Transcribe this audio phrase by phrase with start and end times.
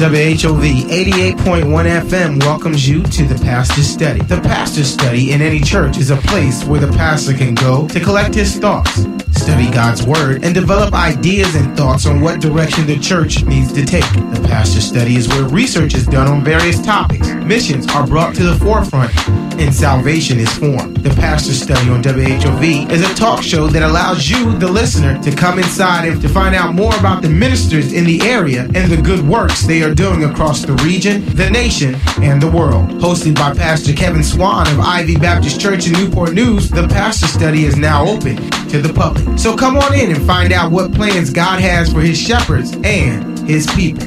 [0.00, 4.22] WHOV 88.1 FM welcomes you to the Pastor's Study.
[4.22, 8.00] The Pastor's Study in any church is a place where the pastor can go to
[8.00, 9.04] collect his thoughts,
[9.40, 13.84] study God's Word, and develop ideas and thoughts on what direction the church needs to
[13.84, 14.04] take.
[14.12, 18.42] The pastor Study is where research is done on various topics, missions are brought to
[18.42, 19.16] the forefront,
[19.58, 20.98] and salvation is formed.
[20.98, 25.34] The pastor Study on WHOV is a talk show that allows you, the listener, to
[25.34, 29.00] come inside and to find out more about the ministers in the area and the
[29.00, 32.88] good works they are doing across the region, the nation, and the world.
[33.00, 37.64] Hosted by Pastor Kevin Swann of Ivy Baptist Church in Newport News, the Pastor Study
[37.64, 38.36] is now open
[38.68, 39.29] to the public.
[39.38, 43.38] So come on in and find out what plans God has for his shepherds and
[43.48, 44.06] his people.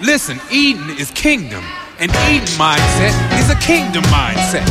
[0.00, 1.64] Listen, Eden is kingdom,
[1.98, 4.66] and Eden mindset is a kingdom mindset.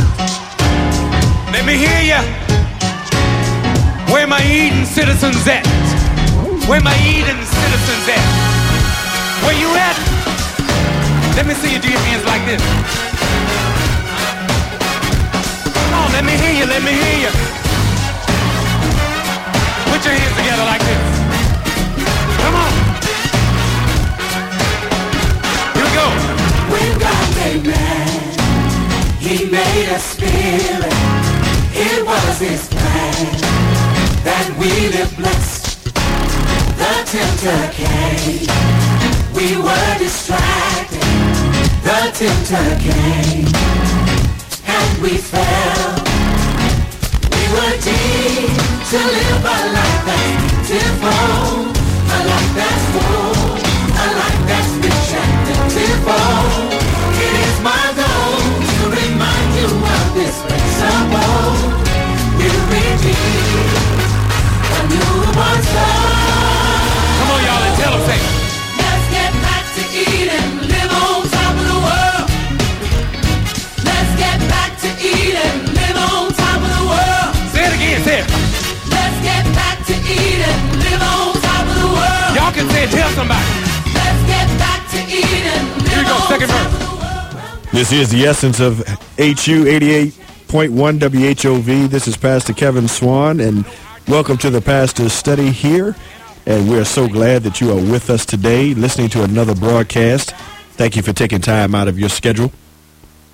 [1.52, 2.22] Let me hear ya.
[4.14, 5.66] Where my Eden citizens at?
[6.68, 9.44] Where my Eden citizens at?
[9.44, 10.23] Where you at?
[11.36, 12.62] Let me see you do your hands like this.
[15.74, 17.32] Come on, let me hear you, let me hear you.
[19.90, 21.04] Put your hands together like this.
[22.38, 22.72] Come on.
[25.74, 26.08] Here we go.
[26.70, 30.94] When God made man, He made a spirit.
[31.74, 33.26] It was His plan
[34.24, 35.84] that we live blessed.
[36.78, 39.03] The tempter came.
[39.34, 41.02] We were distracted.
[41.82, 43.50] The tempter came.
[44.66, 45.96] And we fell.
[47.34, 48.54] We were deep
[48.90, 51.66] to live a life that's beautiful.
[52.14, 53.58] A life that's full.
[54.02, 55.34] A life that's rich and
[55.74, 56.38] beautiful.
[57.26, 58.38] It is my goal
[58.78, 61.58] to remind you of this principle.
[62.38, 63.82] We're redeemed.
[64.72, 65.93] A newborn soul.
[82.94, 83.46] Tell somebody.
[83.94, 86.66] Let's get back to Eden, Here we go, second verse.
[86.66, 87.72] of the world.
[87.72, 88.78] This is the essence of
[89.18, 91.90] HU 88.1 WHOV.
[91.90, 93.66] This is Pastor Kevin Swann, and
[94.08, 95.96] welcome to the Pastor's Study here.
[96.46, 100.32] And we're so glad that you are with us today, listening to another broadcast.
[100.74, 102.52] Thank you for taking time out of your schedule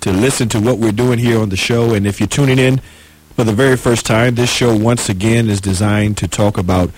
[0.00, 1.92] to listen to what we're doing here on the show.
[1.92, 2.80] And if you're tuning in
[3.36, 6.90] for the very first time, this show once again is designed to talk about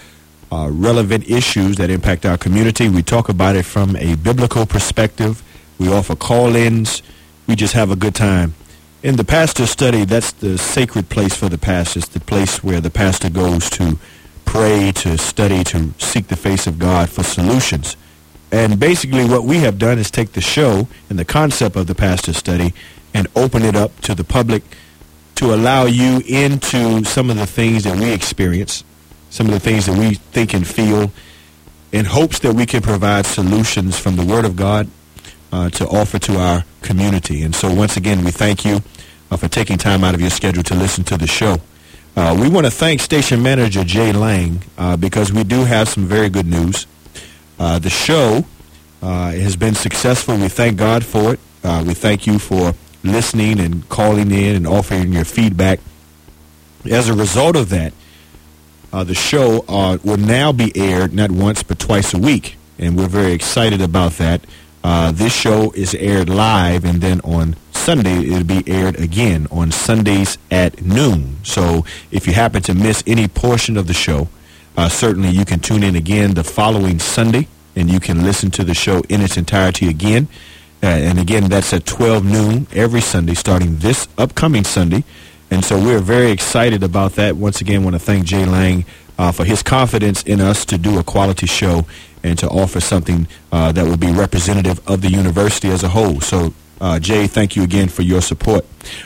[0.53, 2.87] uh, relevant issues that impact our community.
[2.87, 5.43] We talk about it from a biblical perspective.
[5.79, 7.03] We offer call-ins.
[7.47, 8.55] We just have a good time.
[9.03, 12.01] In the pastor study, that's the sacred place for the pastor.
[12.01, 13.99] It's the place where the pastor goes to
[14.45, 17.97] pray, to study, to seek the face of God for solutions.
[18.53, 21.95] And basically what we have done is take the show and the concept of the
[21.95, 22.75] pastor study
[23.15, 24.63] and open it up to the public
[25.37, 28.85] to allow you into some of the things that we experience,
[29.33, 31.11] some of the things that we think and feel,
[31.91, 34.89] in hopes that we can provide solutions from the Word of God
[35.51, 37.43] uh, to offer to our community.
[37.43, 38.83] And so once again, we thank you
[39.31, 41.57] uh, for taking time out of your schedule to listen to the show.
[42.15, 46.05] Uh, we want to thank station manager Jay Lang uh, because we do have some
[46.05, 46.87] very good news.
[47.59, 48.45] Uh, the show
[49.01, 50.37] uh, has been successful.
[50.37, 51.41] We thank God for it.
[51.87, 55.81] We thank you for listening and calling in and offering your feedback.
[56.85, 57.95] As a result of that,
[58.93, 62.97] uh, the show uh, will now be aired not once but twice a week, and
[62.97, 64.45] we're very excited about that.
[64.85, 69.71] Uh, this show is aired live, and then on Sunday it'll be aired again on
[69.71, 71.37] Sundays at noon.
[71.43, 74.29] So if you happen to miss any portion of the show,
[74.77, 78.65] uh, certainly you can tune in again the following Sunday, and you can listen to
[78.65, 80.29] the show in its entirety again.
[80.83, 85.05] Uh, and again, that's at 12 noon every Sunday, starting this upcoming Sunday.
[85.53, 87.37] And so we're very excited about that.
[87.37, 88.87] Once again, want to thank Jay Lang
[89.19, 91.85] uh, for his confidence in us to do a quality show
[92.23, 96.23] and to offer something uh, that will be representative of the university as a whole.
[96.23, 98.65] So, uh, Jay, thank you again for your support.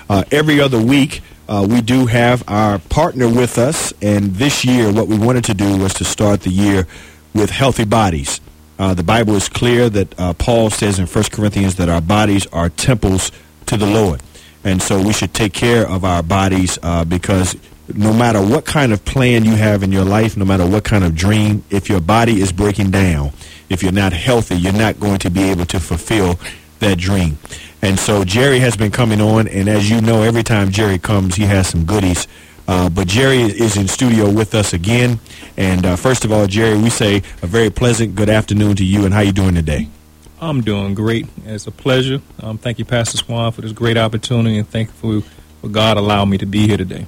[0.08, 4.92] Uh, every other week, uh, we do have our partner with us, and this year,
[4.92, 6.86] what we wanted to do was to start the year
[7.34, 8.40] with healthy bodies.
[8.78, 12.68] Uh, the Bible is clear that Paul says in 1 Corinthians that our bodies are
[12.68, 13.32] temples
[13.66, 14.22] to the Lord.
[14.66, 17.56] And so we should take care of our bodies uh, because
[17.94, 21.04] no matter what kind of plan you have in your life, no matter what kind
[21.04, 23.30] of dream, if your body is breaking down,
[23.68, 26.38] if you're not healthy, you're not going to be able to fulfill
[26.80, 27.38] that dream.
[27.80, 31.36] And so Jerry has been coming on, and as you know, every time Jerry comes,
[31.36, 32.26] he has some goodies
[32.68, 35.20] Uh, but Jerry is in studio with us again.
[35.56, 39.04] And uh, first of all, Jerry, we say a very pleasant good afternoon to you.
[39.04, 39.86] And how you doing today?
[40.40, 41.26] I'm doing great.
[41.44, 42.20] It's a pleasure.
[42.40, 45.28] Um, thank you, Pastor Swann, for this great opportunity, and thank you for,
[45.62, 47.06] for God allowing me to be here today.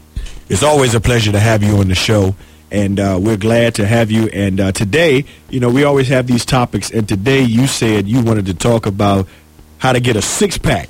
[0.48, 2.34] It's always a pleasure to have you on the show
[2.70, 4.28] and uh, we're glad to have you.
[4.28, 8.20] And uh, today, you know, we always have these topics, and today you said you
[8.22, 9.26] wanted to talk about
[9.78, 10.88] how to get a six pack,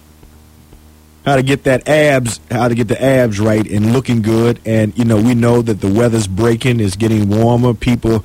[1.25, 4.61] how to get that abs, how to get the abs right and looking good.
[4.65, 8.25] And you know, we know that the weather's breaking, it's getting warmer, people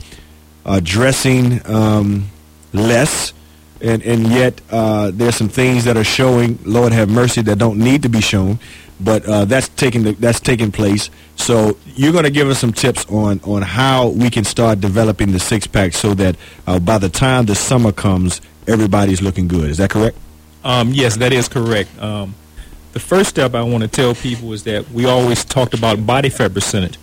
[0.66, 2.30] are dressing um,
[2.72, 3.34] less.
[3.82, 7.80] And, and yet uh, there's some things that are showing, Lord have mercy, that don't
[7.80, 8.60] need to be shown
[9.04, 11.10] but uh, that's taking the, that's taking place.
[11.36, 15.32] So you're going to give us some tips on on how we can start developing
[15.32, 16.36] the six pack so that
[16.68, 19.70] uh, by the time the summer comes, everybody's looking good.
[19.70, 20.18] Is that correct?
[20.64, 21.90] Um, yes, that is correct.
[22.02, 22.36] Um,
[22.94, 26.30] the first step I want to tell people is that we always talked about body
[26.30, 26.98] fat percentage.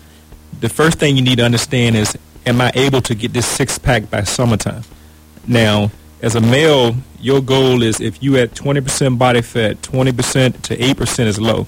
[0.61, 2.17] The first thing you need to understand is,
[2.47, 4.85] am I able to get this six pack by summertime?
[5.47, 5.91] Now,
[6.23, 11.27] as a male, your goal is if you at 20% body fat, 20% to 8%
[11.27, 11.67] is low.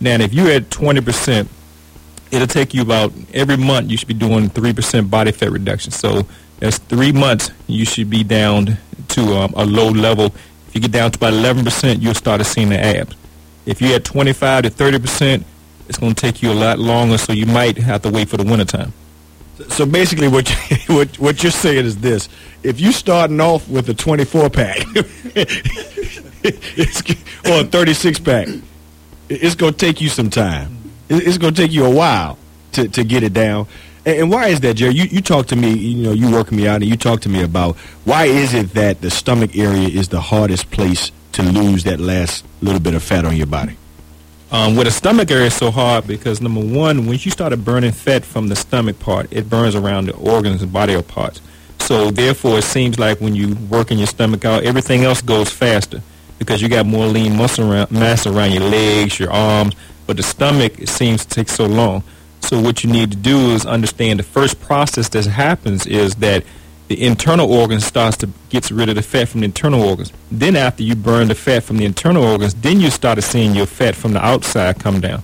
[0.00, 1.48] Now, if you're at 20%,
[2.32, 5.92] it'll take you about every month you should be doing 3% body fat reduction.
[5.92, 6.26] So
[6.58, 8.76] that's three months you should be down
[9.08, 10.26] to um, a low level.
[10.66, 13.14] If you get down to about 11%, you'll start to see the abs.
[13.66, 15.44] If you're at 25 to 30%,
[15.88, 18.36] it's going to take you a lot longer, so you might have to wait for
[18.36, 18.92] the wintertime.
[19.68, 20.56] So basically, what, you,
[20.96, 22.28] what what you're saying is this:
[22.62, 24.78] if you're starting off with a 24 pack
[27.46, 28.48] or a 36 pack,
[29.28, 30.78] it's going to take you some time.
[31.08, 32.38] It's going to take you a while
[32.72, 33.66] to, to get it down.
[34.04, 34.94] And, why is that, Jerry?
[34.94, 37.28] You, you talk to me, you know, you work me out, and you talk to
[37.28, 41.84] me about why is it that the stomach area is the hardest place to lose
[41.84, 43.76] that last little bit of fat on your body?
[44.52, 48.22] Um, with the stomach area so hard because number one, when you started burning fat
[48.22, 51.40] from the stomach part, it burns around the organs and body parts.
[51.78, 56.02] So therefore, it seems like when you working your stomach out, everything else goes faster
[56.38, 59.74] because you got more lean muscle around, mass around your legs, your arms,
[60.06, 62.04] but the stomach it seems to take so long.
[62.40, 66.44] So what you need to do is understand the first process that happens is that
[66.92, 70.12] the internal organs starts to gets rid of the fat from the internal organs.
[70.30, 73.64] Then after you burn the fat from the internal organs, then you start seeing your
[73.64, 75.22] fat from the outside come down.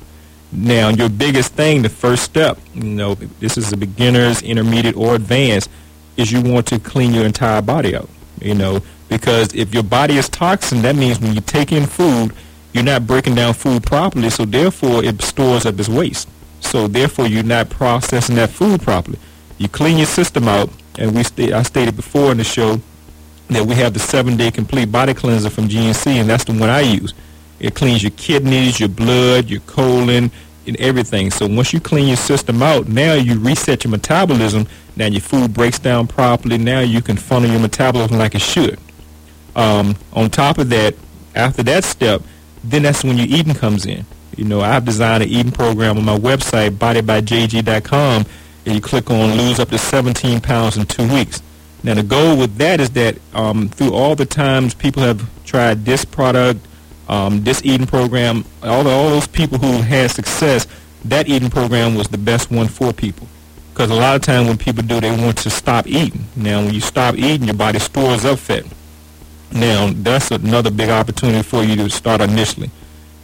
[0.50, 5.15] Now your biggest thing, the first step, you know, this is a beginner's, intermediate, or
[5.15, 5.69] advanced,
[6.17, 8.09] is you want to clean your entire body out.
[8.41, 8.81] You know,
[9.11, 12.32] because if your body is toxin, that means when you take in food,
[12.73, 16.31] you're not breaking down food properly, so therefore it stores up as waste.
[16.61, 19.19] So therefore you're not processing that food properly.
[19.59, 22.80] You clean your system out, and we st- I stated before in the show
[23.48, 26.80] that we have the seven-day complete body cleanser from GNC, and that's the one I
[26.80, 27.14] use.
[27.60, 30.30] It cleans your kidneys, your blood, your colon,
[30.66, 31.30] and everything.
[31.30, 34.66] So once you clean your system out, now you reset your metabolism.
[34.96, 36.58] Now your food breaks down properly.
[36.58, 38.78] Now you can funnel your metabolism like it should.
[39.56, 40.94] Um, on top of that,
[41.34, 42.22] after that step,
[42.62, 44.04] then that's when your eating comes in.
[44.36, 48.24] You know, I've designed an eating program on my website, bodybyjg.com,
[48.69, 51.43] and you click on lose up to 17 pounds in two weeks.
[51.82, 55.87] Now, the goal with that is that um, through all the times people have tried
[55.87, 56.61] this product,
[57.09, 60.67] um, this eating program, all, the, all those people who had success,
[61.06, 63.27] that eating program was the best one for people.
[63.72, 66.27] Because a lot of times when people do, they want to stop eating.
[66.37, 68.65] Now, when you stop eating, your body stores up fat.
[69.51, 72.70] Now, that's another big opportunity for you to start initially.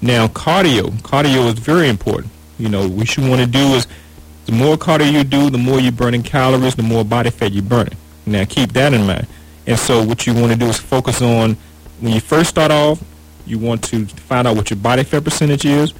[0.01, 0.91] Now, cardio.
[1.03, 2.33] Cardio is very important.
[2.59, 3.87] You know, what you want to do is
[4.47, 7.63] the more cardio you do, the more you're burning calories, the more body fat you're
[7.63, 7.97] burning.
[8.27, 9.27] Now, keep that in mind.
[9.67, 11.57] And so what you want to do is focus on,
[12.01, 13.03] when you first start off,
[13.47, 15.93] you want to find out what your body fat percentage is.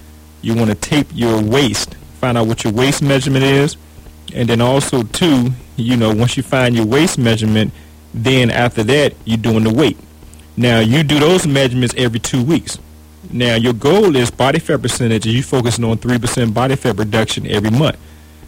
[0.43, 3.77] You want to tape your waist, find out what your waist measurement is.
[4.35, 7.73] And then also, too, you know, once you find your waist measurement,
[8.13, 9.99] then after that, you're doing the weight.
[10.57, 12.79] Now you do those measurements every two weeks.
[13.31, 16.97] Now your goal is body fat percentage, and you focusing on three percent body fat
[16.97, 17.97] reduction every month.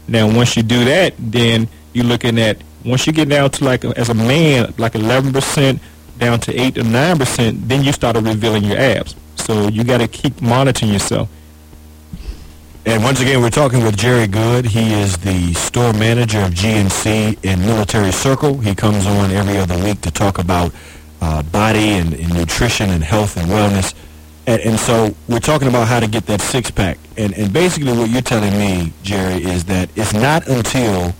[0.08, 3.84] Now once you do that, then you're looking at once you get down to like
[3.84, 5.80] as a man like 11 percent
[6.18, 9.14] down to eight or nine percent, then you start revealing your abs.
[9.36, 11.28] So you got to keep monitoring yourself.
[12.84, 14.66] And once again, we're talking with Jerry Good.
[14.66, 18.58] He is the store manager of GNC in Military Circle.
[18.58, 20.72] He comes on every other week to talk about
[21.20, 23.92] uh, body and, and, nutrition and health and wellness.
[24.46, 26.98] And, and, so we're talking about how to get that six pack.
[27.16, 31.14] And, and basically what you're telling me, Jerry, is that it's not until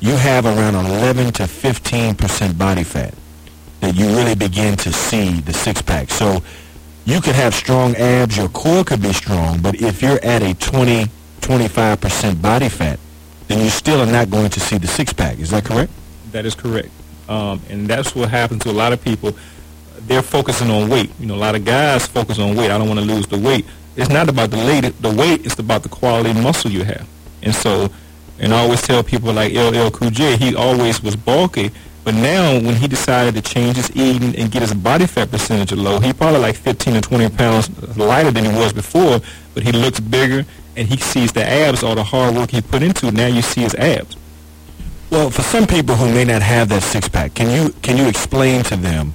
[0.00, 3.14] you have around 11 to 15 percent body fat
[3.80, 6.10] that you really begin to see the six pack.
[6.10, 6.42] So
[7.04, 10.54] you could have strong abs, your core could be strong, but if you're at a
[10.54, 11.06] 20
[11.42, 12.98] 25% body fat,
[13.48, 15.38] then you still are not going to see the six pack.
[15.38, 15.92] Is that correct?
[16.30, 16.88] That is correct.
[17.28, 19.36] Um, and that's what happens to a lot of people.
[20.06, 21.10] They're focusing on weight.
[21.20, 22.70] You know, a lot of guys focus on weight.
[22.70, 23.64] I don't want to lose the weight.
[23.96, 24.82] It's not about the weight.
[25.00, 25.44] The weight.
[25.46, 27.08] It's about the quality muscle you have.
[27.42, 27.90] And so,
[28.38, 31.70] and I always tell people like LL Cool J, he always was bulky,
[32.04, 35.72] but now when he decided to change his eating and get his body fat percentage
[35.72, 39.20] low, he probably like 15 or 20 pounds lighter than he was before,
[39.54, 40.44] but he looks bigger
[40.76, 43.14] and he sees the abs, all the hard work he put into it.
[43.14, 44.16] Now you see his abs.
[45.10, 48.08] Well, for some people who may not have that six pack, can you can you
[48.08, 49.14] explain to them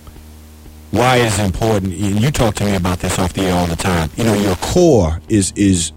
[0.92, 1.94] why it's important?
[1.94, 4.10] And you talk to me about this off the air all the time.
[4.16, 5.92] You know, your core is is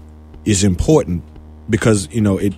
[0.45, 1.23] is important
[1.69, 2.53] because you know it.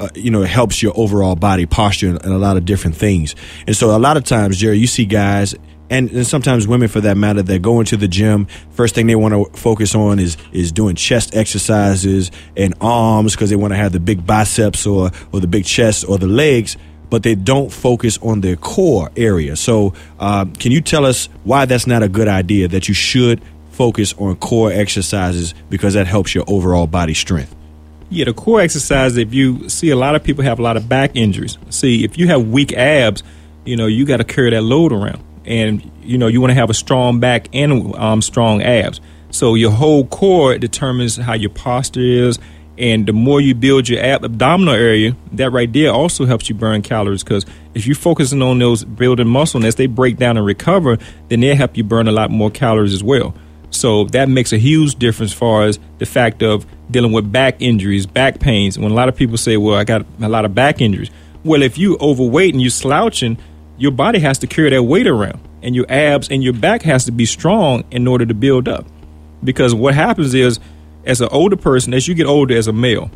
[0.00, 2.96] Uh, you know, it helps your overall body posture and, and a lot of different
[2.96, 3.36] things.
[3.68, 5.54] And so, a lot of times, Jerry, you see guys
[5.88, 9.14] and, and, sometimes women for that matter that go into the gym first thing they
[9.14, 13.76] want to focus on is is doing chest exercises and arms because they want to
[13.76, 16.76] have the big biceps or or the big chest or the legs
[17.10, 21.64] but they don't focus on their core area so uh, can you tell us why
[21.64, 26.34] that's not a good idea that you should focus on core exercises because that helps
[26.34, 27.54] your overall body strength
[28.10, 30.88] yeah, the core exercise, if you see a lot of people have a lot of
[30.88, 31.58] back injuries.
[31.70, 33.24] See, if you have weak abs,
[33.64, 36.54] you know, you got to carry that load around and you know you want to
[36.54, 39.00] have a strong back and um, strong abs.
[39.30, 42.38] So your whole core determines how your posture is,
[42.78, 46.54] and the more you build your ab- abdominal area, that right there also helps you
[46.54, 47.22] burn calories.
[47.22, 50.98] Because if you're focusing on those building muscle, and as they break down and recover,
[51.28, 53.34] then they help you burn a lot more calories as well.
[53.70, 57.56] So that makes a huge difference as far as the fact of dealing with back
[57.60, 58.78] injuries, back pains.
[58.78, 61.10] When a lot of people say, "Well, I got a lot of back injuries,"
[61.42, 63.36] well, if you overweight and you're slouching
[63.76, 67.04] your body has to carry that weight around and your abs and your back has
[67.06, 68.86] to be strong in order to build up
[69.42, 70.60] because what happens is
[71.06, 73.10] as an older person as you get older as a male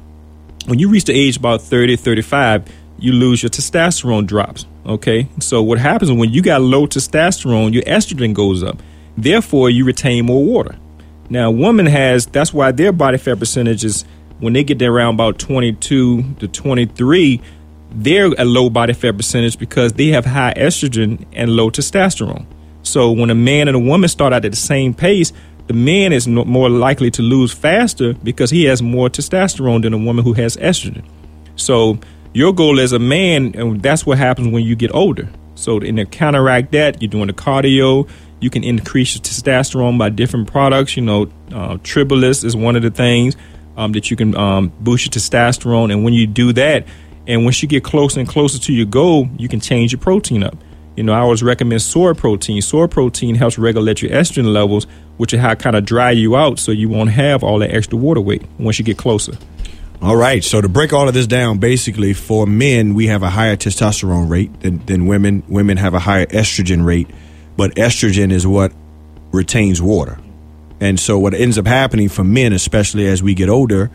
[0.67, 5.29] when you reach the age about 30 35 you lose your testosterone drops okay?
[5.39, 8.83] So what happens when you got low testosterone your estrogen goes up.
[9.17, 10.77] Therefore you retain more water.
[11.29, 14.05] Now a woman has that's why their body fat percentages
[14.41, 17.41] when they get there around about 22 to 23
[17.91, 22.47] they're a low body fat percentage because they have high estrogen and low testosterone.
[22.83, 25.33] So when a man and a woman start out at the same pace,
[25.69, 29.93] the man is no, more likely to lose faster because he has more testosterone than
[29.93, 31.05] a woman who has estrogen.
[31.57, 31.99] So
[32.33, 35.29] your goal as a man, and that's what happens when you get older.
[35.55, 38.09] So in to counteract that, you're doing the cardio.
[38.41, 40.97] You can increase your testosterone by different products.
[40.97, 43.37] You know, uh, Tribulus is one of the things
[43.77, 45.93] um, that you can um, boost your testosterone.
[45.93, 46.87] And when you do that,
[47.27, 50.43] and once you get closer and closer to your goal, you can change your protein
[50.43, 50.57] up.
[50.99, 52.61] You know, I always recommend soy protein.
[52.61, 56.37] Soy protein helps regulate your estrogen levels, which is how it kind of dry you
[56.37, 59.35] out so you won't have all that extra water weight once you get closer.
[60.03, 60.43] All right.
[60.43, 64.29] So to break all of this down, basically for men, we have a higher testosterone
[64.29, 65.45] rate than, than women.
[65.47, 67.09] Women have a higher estrogen rate,
[67.57, 68.73] but estrogen is what
[69.31, 70.19] retains water.
[70.81, 73.89] And so what ends up happening for men, especially as we get older,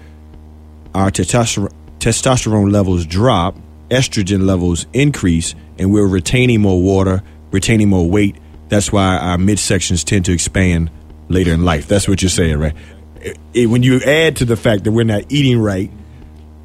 [0.95, 3.57] our testosterone testosterone levels drop,
[3.89, 7.21] estrogen levels increase, and we're retaining more water,
[7.51, 8.37] retaining more weight.
[8.69, 10.89] That's why our midsections tend to expand
[11.27, 11.87] later in life.
[11.87, 12.73] That's what you're saying, right?
[13.19, 15.91] It, it, when you add to the fact that we're not eating right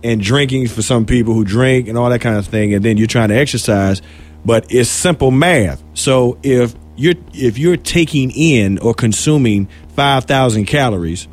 [0.04, 2.96] and drinking for some people who drink and all that kind of thing, and then
[2.96, 4.02] you're trying to exercise,
[4.44, 5.82] but it's simple math.
[5.94, 11.26] So if you're if you're taking in or consuming five thousand calories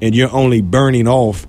[0.00, 1.46] and you're only burning off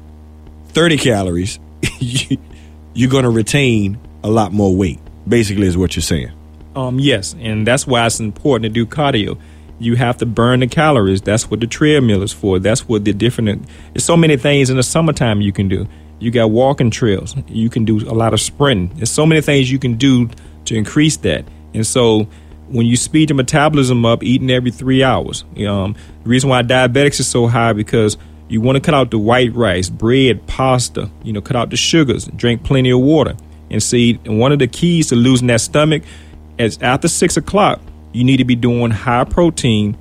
[0.67, 1.59] thirty calories,
[1.99, 4.99] you're going to retain a lot more weight.
[5.31, 6.31] Basically, is what you're saying.
[6.75, 9.39] Um, yes, and that's why it's important to do cardio.
[9.79, 11.21] You have to burn the calories.
[11.21, 12.59] That's what the treadmill is for.
[12.59, 13.67] That's what the different.
[13.93, 15.88] There's so many things in the summertime you can do.
[16.19, 17.35] You got walking trails.
[17.47, 18.95] You can do a lot of sprinting.
[18.97, 20.29] There's so many things you can do
[20.65, 21.45] to increase that.
[21.73, 22.27] And so
[22.67, 25.43] when you speed your metabolism up, eating every three hours.
[25.67, 28.17] Um, the reason why diabetics is so high because
[28.50, 31.77] you want to cut out the white rice, bread, pasta, you know, cut out the
[31.77, 33.35] sugars, drink plenty of water.
[33.71, 36.03] And see, one of the keys to losing that stomach
[36.59, 37.81] is after six o'clock,
[38.13, 39.97] you need to be doing high protein,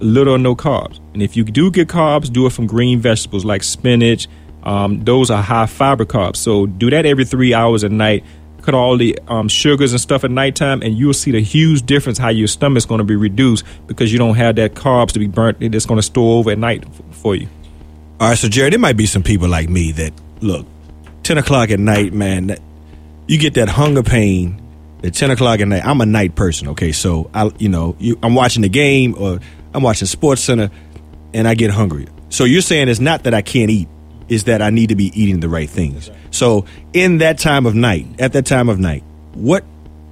[0.00, 0.98] little or no carbs.
[1.14, 4.28] And if you do get carbs, do it from green vegetables like spinach.
[4.64, 6.36] Um, those are high fiber carbs.
[6.36, 8.24] So do that every three hours at night.
[8.62, 12.16] Cut all the um, sugars and stuff at nighttime, and you'll see the huge difference
[12.16, 15.26] how your stomach's going to be reduced because you don't have that carbs to be
[15.26, 15.58] burnt.
[15.60, 17.46] It's going to store over at night for you.
[18.18, 20.66] All right, so Jerry, there might be some people like me that look,
[21.22, 22.56] ten o'clock at night, man.
[23.26, 24.60] You get that hunger pain
[25.02, 25.84] at ten o'clock at night.
[25.84, 26.92] I'm a night person, okay?
[26.92, 29.40] So I, you know, you, I'm watching the game or
[29.72, 30.70] I'm watching Sports Center,
[31.32, 32.06] and I get hungry.
[32.28, 33.88] So you're saying it's not that I can't eat,
[34.28, 36.10] is that I need to be eating the right things.
[36.30, 39.04] So, in that time of night, at that time of night,
[39.34, 39.64] what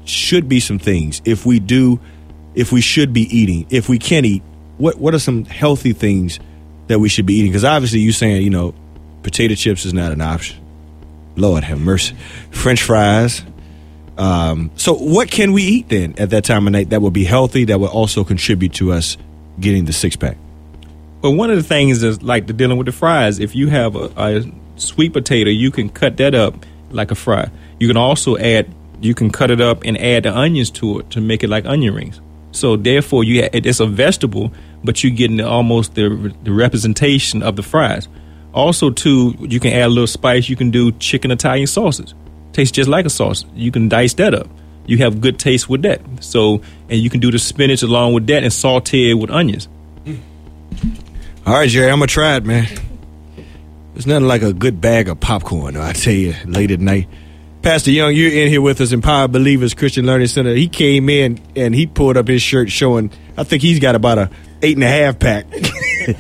[0.04, 2.00] should be some things if we do,
[2.54, 4.42] if we should be eating, if we can eat,
[4.78, 6.38] what what are some healthy things
[6.88, 7.50] that we should be eating?
[7.50, 8.75] Because obviously, you're saying you know,
[9.23, 10.62] potato chips is not an option.
[11.37, 12.15] Lord have mercy.
[12.51, 13.43] French fries.
[14.19, 17.25] Um, so, what can we eat then at that time of night that will be
[17.25, 19.17] healthy, that will also contribute to us
[19.59, 20.37] getting the six pack?
[21.23, 23.39] Well, one of the things is like the dealing with the fries.
[23.39, 27.51] If you have a, a sweet potato, you can cut that up like a fry.
[27.79, 31.11] You can also add, you can cut it up and add the onions to it
[31.11, 32.21] to make it like onion rings.
[32.51, 34.53] So therefore, you it's a vegetable,
[34.85, 38.09] but you're getting almost the the representation of the fries.
[38.52, 40.49] Also, too, you can add a little spice.
[40.49, 42.14] You can do chicken Italian sausage.
[42.52, 43.44] Tastes just like a sauce.
[43.54, 44.47] You can dice that up.
[44.87, 46.00] You have good taste with that.
[46.21, 49.68] So, and you can do the spinach along with that and saute it with onions.
[50.04, 50.16] Hmm.
[51.47, 52.66] All right, Jerry, I'm gonna try it, man.
[53.94, 57.09] There's nothing like a good bag of popcorn, I tell you, late at night.
[57.62, 60.54] Pastor Young, you're in here with us, Empowered Believers Christian Learning Center.
[60.54, 64.18] He came in and he pulled up his shirt showing, I think he's got about
[64.18, 64.30] a
[64.62, 65.47] eight and a half pack.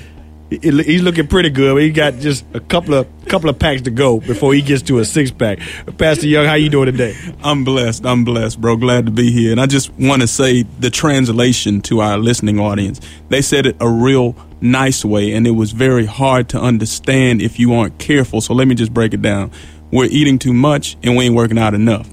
[0.60, 1.74] he's looking pretty good.
[1.74, 4.82] but He got just a couple of couple of packs to go before he gets
[4.82, 5.58] to a six pack.
[5.98, 7.16] Pastor Young, how you doing today?
[7.42, 8.04] I'm blessed.
[8.04, 8.76] I'm blessed, bro.
[8.76, 9.52] Glad to be here.
[9.52, 13.00] And I just want to say the translation to our listening audience.
[13.28, 17.58] They said it a real nice way, and it was very hard to understand if
[17.58, 18.40] you aren't careful.
[18.40, 19.50] So let me just break it down.
[19.90, 22.08] We're eating too much, and we ain't working out enough.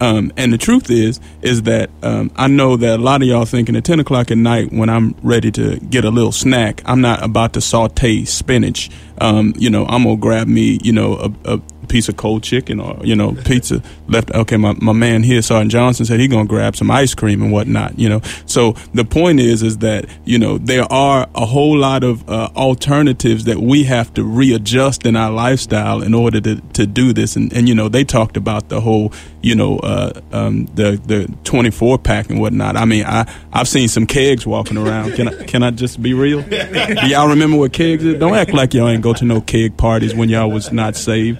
[0.00, 3.44] Um, and the truth is, is that um, I know that a lot of y'all
[3.44, 7.00] thinking at 10 o'clock at night when I'm ready to get a little snack, I'm
[7.00, 8.90] not about to saute spinach.
[9.18, 12.42] Um, you know, I'm going to grab me, you know, a, a piece of cold
[12.42, 16.28] chicken or you know pizza left okay my, my man here sergeant johnson said he
[16.28, 18.20] gonna grab some ice cream and whatnot you know.
[18.46, 22.50] So the point is is that you know there are a whole lot of uh,
[22.56, 27.36] alternatives that we have to readjust in our lifestyle in order to, to do this.
[27.36, 31.32] And, and you know they talked about the whole you know uh, um, the the
[31.44, 32.76] 24 pack and whatnot.
[32.76, 35.14] I mean i i've seen some kegs walking around.
[35.14, 36.42] Can i can i just be real?
[37.06, 38.18] Y'all remember what kegs is?
[38.18, 41.38] Don't act like y'all ain't go to no keg parties when y'all was not saved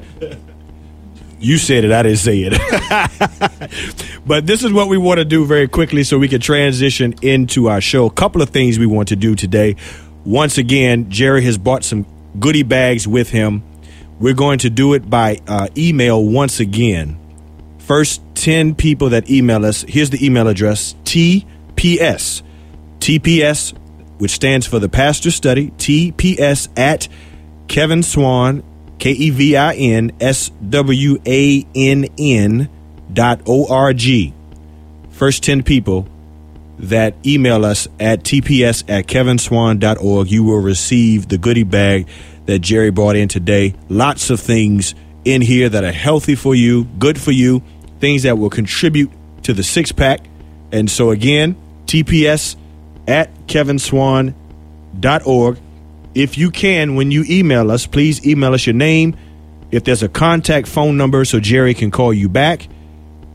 [1.46, 4.20] you said it, I didn't say it.
[4.26, 7.68] but this is what we want to do very quickly so we can transition into
[7.68, 8.06] our show.
[8.06, 9.76] A couple of things we want to do today.
[10.24, 12.04] Once again, Jerry has bought some
[12.40, 13.62] goodie bags with him.
[14.18, 17.16] We're going to do it by uh, email once again.
[17.78, 22.42] First 10 people that email us, here's the email address TPS.
[22.98, 23.72] TPS,
[24.18, 27.06] which stands for the Pastor Study, TPS at
[27.68, 28.64] Kevin Swann
[28.98, 32.68] K E V I N S W A N N
[33.12, 34.32] dot O R G.
[35.10, 36.06] First 10 people
[36.78, 42.06] that email us at tps at kevinswann.org, you will receive the goodie bag
[42.44, 43.74] that Jerry brought in today.
[43.88, 47.62] Lots of things in here that are healthy for you, good for you,
[47.98, 49.10] things that will contribute
[49.42, 50.20] to the six pack.
[50.70, 51.56] And so, again,
[51.86, 52.56] tps
[53.08, 55.58] at kevinswann.org
[56.16, 59.14] if you can, when you email us, please email us your name.
[59.70, 62.68] If there's a contact phone number so Jerry can call you back.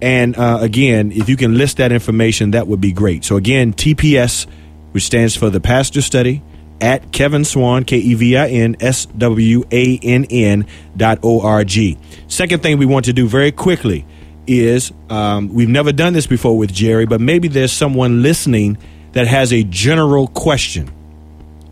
[0.01, 3.23] And uh, again, if you can list that information, that would be great.
[3.23, 4.47] So again, TPS,
[4.93, 6.41] which stands for the Pastor Study,
[6.81, 10.65] at Kevin Swann, K E V I N S W A N N
[10.97, 11.99] dot O R G.
[12.27, 14.07] Second thing we want to do very quickly
[14.47, 18.79] is um, we've never done this before with Jerry, but maybe there's someone listening
[19.11, 20.91] that has a general question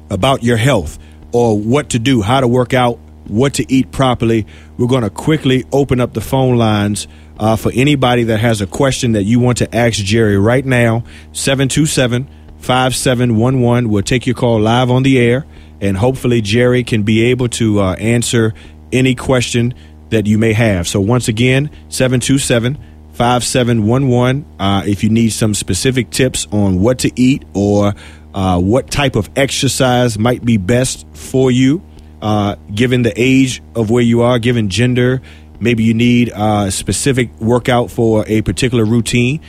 [0.09, 0.99] about your health
[1.31, 4.45] or what to do, how to work out, what to eat properly,
[4.77, 8.67] we're going to quickly open up the phone lines uh, for anybody that has a
[8.67, 11.03] question that you want to ask Jerry right now.
[11.31, 12.27] 727
[12.59, 13.89] 5711.
[13.89, 15.45] We'll take your call live on the air,
[15.79, 18.53] and hopefully, Jerry can be able to uh, answer
[18.91, 19.73] any question
[20.09, 20.87] that you may have.
[20.87, 22.77] So, once again, 727
[23.13, 24.45] 5711.
[24.59, 27.93] Uh, if you need some specific tips on what to eat or
[28.39, 31.83] uh, what type of exercise might be best for you,
[32.21, 35.21] uh, given the age of where you are, given gender.
[35.59, 39.41] Maybe you need uh, a specific workout for a particular routine.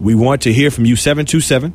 [0.00, 1.72] We want to hear from you 727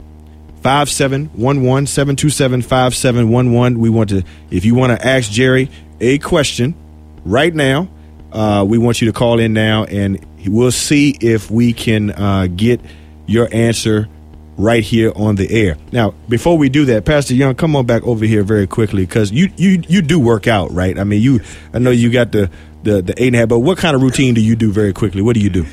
[0.62, 3.80] 5711 727 5711.
[3.80, 6.76] We want to, if you want to ask Jerry a question
[7.24, 7.88] right now,
[8.34, 12.48] uh, we want you to call in now and we'll see if we can uh,
[12.54, 12.82] get
[13.26, 14.10] your answer
[14.58, 15.78] right here on the air.
[15.92, 19.32] Now, before we do that, Pastor Young, come on back over here very quickly because
[19.32, 20.98] you you you do work out, right?
[20.98, 21.42] I mean, you
[21.74, 22.50] I know you got the
[22.84, 24.94] the the eight and a half, but what kind of routine do you do very
[24.94, 25.22] quickly?
[25.22, 25.66] What do you do?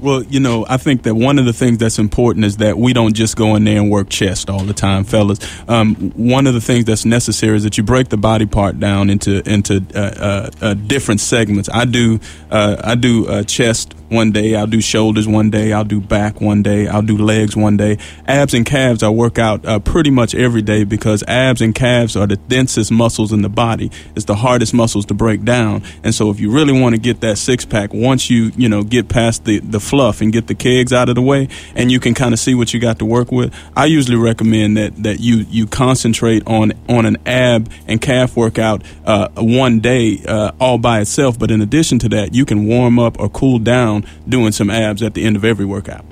[0.00, 2.92] Well, you know, I think that one of the things that's important is that we
[2.92, 5.38] don't just go in there and work chest all the time, fellas.
[5.68, 9.10] Um, one of the things that's necessary is that you break the body part down
[9.10, 11.68] into into uh, uh, uh, different segments.
[11.68, 12.18] I do
[12.50, 16.40] uh, I do uh, chest one day, I'll do shoulders one day, I'll do back
[16.40, 17.98] one day, I'll do legs one day.
[18.26, 22.16] Abs and calves I work out uh, pretty much every day because abs and calves
[22.16, 23.90] are the densest muscles in the body.
[24.16, 25.84] It's the hardest muscles to break down.
[26.02, 28.82] And so if you really want to get that six pack, once you, you know,
[28.82, 32.00] get past the, the fluff and get the kegs out of the way and you
[32.00, 35.20] can kind of see what you got to work with, I usually recommend that, that
[35.20, 40.78] you, you concentrate on, on an ab and calf workout uh, one day uh, all
[40.78, 41.38] by itself.
[41.38, 45.02] But in addition to that, you can warm up or cool down doing some abs
[45.02, 46.04] at the end of every workout.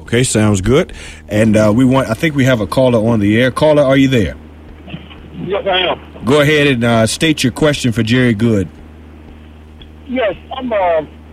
[0.00, 0.92] Okay, sounds good.
[1.28, 2.08] And uh, we want.
[2.08, 3.50] I think we have a caller on the air.
[3.50, 4.36] Caller, are you there?
[5.34, 6.24] Yes, I am.
[6.24, 8.68] Go ahead and uh, state your question for Jerry Good.
[10.06, 10.76] Yes, I'm uh,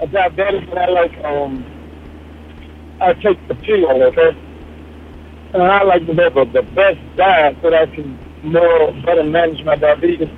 [0.02, 1.64] a diabetic, and I like um,
[3.04, 4.38] I take the pill, okay,
[5.54, 9.24] and I like to have a, the best diet so that I can more better
[9.24, 10.30] manage my diabetes.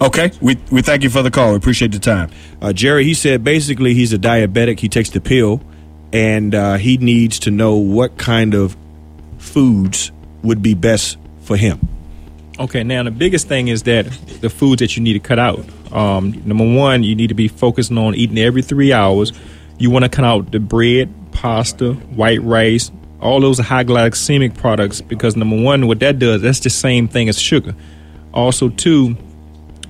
[0.00, 1.50] Okay, we we thank you for the call.
[1.50, 2.30] We appreciate the time.
[2.62, 4.80] Uh, Jerry, he said basically he's a diabetic.
[4.80, 5.60] He takes the pill,
[6.12, 8.76] and uh, he needs to know what kind of
[9.38, 10.10] foods
[10.42, 11.86] would be best for him.
[12.58, 14.06] Okay, now the biggest thing is that
[14.40, 15.64] the foods that you need to cut out.
[15.92, 19.32] Um, number one, you need to be focusing on eating every three hours.
[19.80, 25.00] You want to cut out the bread, pasta, white rice, all those high glycemic products
[25.00, 27.74] because number one, what that does, that's the same thing as sugar.
[28.34, 29.16] Also, two,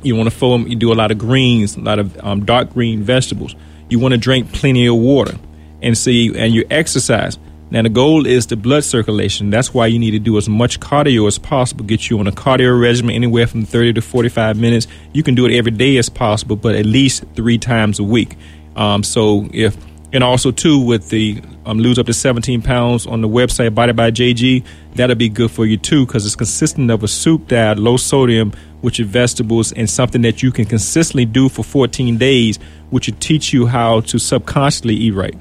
[0.05, 2.73] you want to foam, you do a lot of greens, a lot of um, dark
[2.73, 3.57] green vegetables.
[3.89, 5.37] You want to drink plenty of water,
[5.83, 7.37] and see, and you exercise.
[7.73, 9.51] Now the goal is the blood circulation.
[9.51, 11.85] That's why you need to do as much cardio as possible.
[11.85, 14.87] Get you on a cardio regimen anywhere from 30 to 45 minutes.
[15.13, 18.37] You can do it every day as possible, but at least three times a week.
[18.77, 19.77] Um, so if
[20.13, 23.93] and also too with the um, lose up to 17 pounds on the website Body
[23.93, 27.79] by JG, that'll be good for you too because it's consistent of a soup diet,
[27.79, 28.53] low sodium,
[28.83, 32.59] with your vegetables, and something that you can consistently do for 14 days,
[32.91, 35.37] which will teach you how to subconsciously eat right.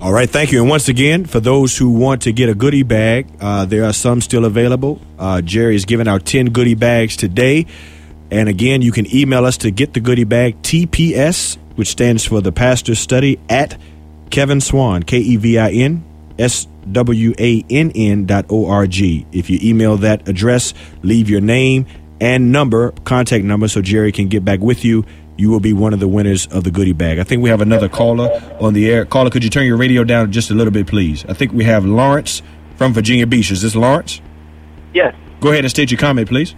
[0.00, 0.60] All right, thank you.
[0.60, 3.92] And once again, for those who want to get a goodie bag, uh, there are
[3.92, 5.00] some still available.
[5.16, 7.66] Uh, Jerry is giving out 10 goodie bags today.
[8.32, 12.40] And again, you can email us to get the goodie bag, TPS, which stands for
[12.40, 13.78] the Pastor Study, at
[14.30, 16.02] Kevin Swann, K E V I N
[16.38, 19.26] S W A N N dot O R G.
[19.32, 21.86] If you email that address, leave your name
[22.22, 25.04] and number, contact number, so Jerry can get back with you
[25.36, 27.18] you will be one of the winners of the goodie bag.
[27.18, 29.04] I think we have another caller on the air.
[29.04, 31.24] Caller, could you turn your radio down just a little bit, please?
[31.26, 32.42] I think we have Lawrence
[32.76, 33.50] from Virginia Beach.
[33.50, 34.20] Is this Lawrence?
[34.92, 35.14] Yes.
[35.40, 36.54] Go ahead and state your comment, please.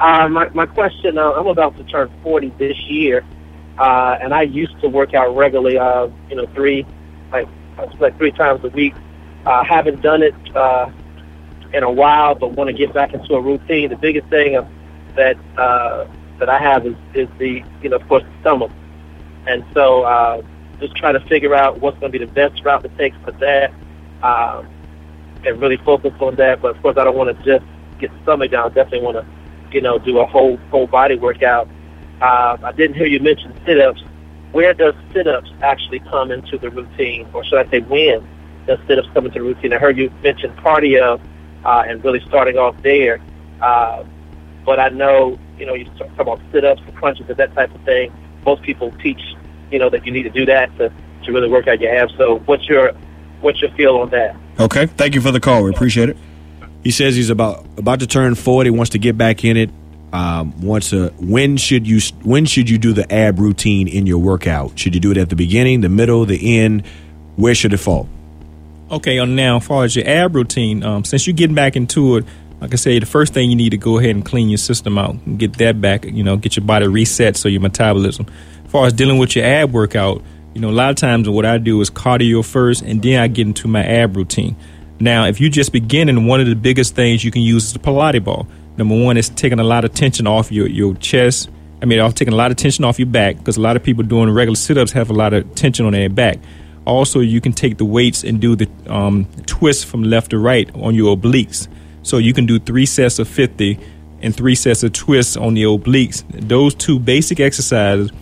[0.00, 3.24] Uh, my, my question, uh, I'm about to turn 40 this year,
[3.78, 6.86] uh, and I used to work out regularly, uh, you know, three,
[7.30, 7.48] like,
[8.00, 8.94] like three times a week.
[9.46, 10.90] Uh, haven't done it uh,
[11.72, 13.90] in a while, but want to get back into a routine.
[13.90, 14.58] The biggest thing
[15.16, 16.06] that uh,
[16.38, 18.72] that I have is, is the, you know, of course, the stomach.
[19.46, 20.42] And so uh,
[20.80, 23.30] just trying to figure out what's going to be the best route to take for
[23.32, 23.72] that
[24.24, 24.68] um,
[25.44, 26.60] and really focus on that.
[26.60, 27.64] But, of course, I don't want to just
[28.00, 28.70] get the stomach down.
[28.70, 29.26] I definitely want to,
[29.74, 31.68] you know, do a whole whole body workout.
[32.20, 34.02] Uh, I didn't hear you mention sit-ups.
[34.52, 37.28] Where does sit-ups actually come into the routine?
[37.32, 38.26] Or should I say when
[38.66, 39.72] does sit-ups come into the routine?
[39.72, 41.20] I heard you mention cardio
[41.64, 43.20] uh, and really starting off there.
[43.60, 44.04] Uh,
[44.64, 47.80] but I know, you know, you talk about sit-ups and crunches and that type of
[47.82, 48.12] thing.
[48.44, 49.20] Most people teach,
[49.70, 50.92] you know, that you need to do that to,
[51.24, 52.12] to really work out your abs.
[52.16, 52.92] So what's your
[53.40, 54.36] what's your feel on that?
[54.60, 55.64] Okay, thank you for the call.
[55.64, 56.16] We appreciate it.
[56.82, 58.70] He says he's about about to turn forty.
[58.70, 59.70] Wants to get back in it.
[60.12, 61.08] Um, wants to.
[61.18, 64.78] When should you when should you do the ab routine in your workout?
[64.78, 66.84] Should you do it at the beginning, the middle, the end?
[67.36, 68.08] Where should it fall?
[68.90, 72.18] Okay, on now, as far as your ab routine, um, since you're getting back into
[72.18, 72.26] it,
[72.60, 74.98] like I say, the first thing you need to go ahead and clean your system
[74.98, 78.26] out and get that back, you know, get your body reset so your metabolism.
[78.64, 80.22] As far as dealing with your ab workout,
[80.54, 83.28] you know, a lot of times what I do is cardio first and then I
[83.28, 84.56] get into my ab routine.
[85.02, 87.80] Now, if you just beginning, one of the biggest things you can use is the
[87.80, 88.46] Pilates ball.
[88.76, 91.50] Number one it's taking a lot of tension off your, your chest.
[91.82, 93.82] I mean, off taking a lot of tension off your back because a lot of
[93.82, 96.38] people doing regular sit-ups have a lot of tension on their back.
[96.84, 100.72] Also, you can take the weights and do the um, twist from left to right
[100.76, 101.66] on your obliques.
[102.04, 103.80] So you can do three sets of 50
[104.20, 106.22] and three sets of twists on the obliques.
[106.30, 108.12] Those two basic exercises,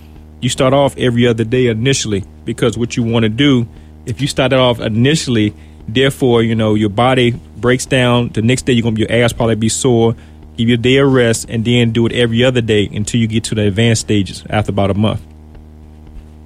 [0.41, 3.69] you start off every other day initially because what you want to do,
[4.07, 5.55] if you start off initially,
[5.95, 8.29] therefore, you know, your body breaks down.
[8.31, 10.15] The next day, you're going to be your ass probably be sore.
[10.57, 13.27] Give you a day of rest and then do it every other day until you
[13.27, 15.23] get to the advanced stages after about a month.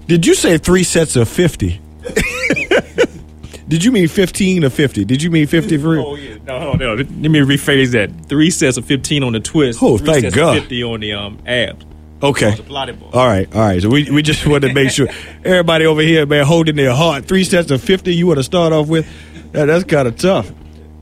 [0.06, 1.80] Did you say three sets of 50?
[3.66, 5.04] Did you mean 15 or 50?
[5.06, 6.04] Did you mean 50 for real?
[6.06, 6.94] Oh yeah, no, no, no.
[6.94, 8.10] Let me rephrase that.
[8.26, 9.82] Three sets of fifteen on the twist.
[9.82, 10.56] Oh, three thank sets God.
[10.56, 11.84] Of Fifty on the um abs.
[12.22, 12.54] Okay.
[12.54, 13.10] The Pilates ball.
[13.12, 13.82] All right, all right.
[13.82, 15.08] So we, we just wanted to make sure
[15.44, 17.24] everybody over here, man, holding their heart.
[17.26, 19.06] Three sets of 50 you want to start off with?
[19.54, 20.52] That's kind of tough.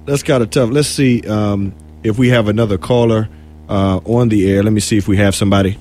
[0.05, 0.71] That's kind of tough.
[0.71, 3.29] Let's see um, if we have another caller
[3.69, 4.63] uh, on the air.
[4.63, 5.79] Let me see if we have somebody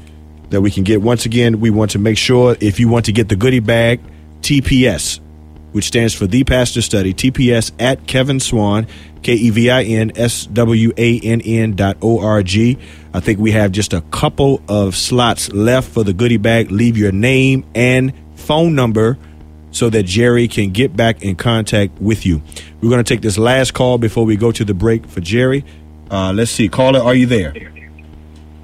[0.52, 1.02] that we can get.
[1.02, 4.00] Once again, we want to make sure if you want to get the goodie bag,
[4.42, 5.20] TPS,
[5.74, 8.88] which stands for The Pastor Study, TPS at Kevin Swann,
[9.22, 12.78] K E V I N S W A N N dot O R G.
[13.14, 16.72] I think we have just a couple of slots left for the goodie bag.
[16.72, 19.18] Leave your name and phone number
[19.72, 22.42] so that Jerry can get back in contact with you.
[22.82, 25.66] We're going to take this last call before we go to the break for Jerry.
[26.10, 26.68] Uh, let's see.
[26.70, 27.54] Caller, are you there?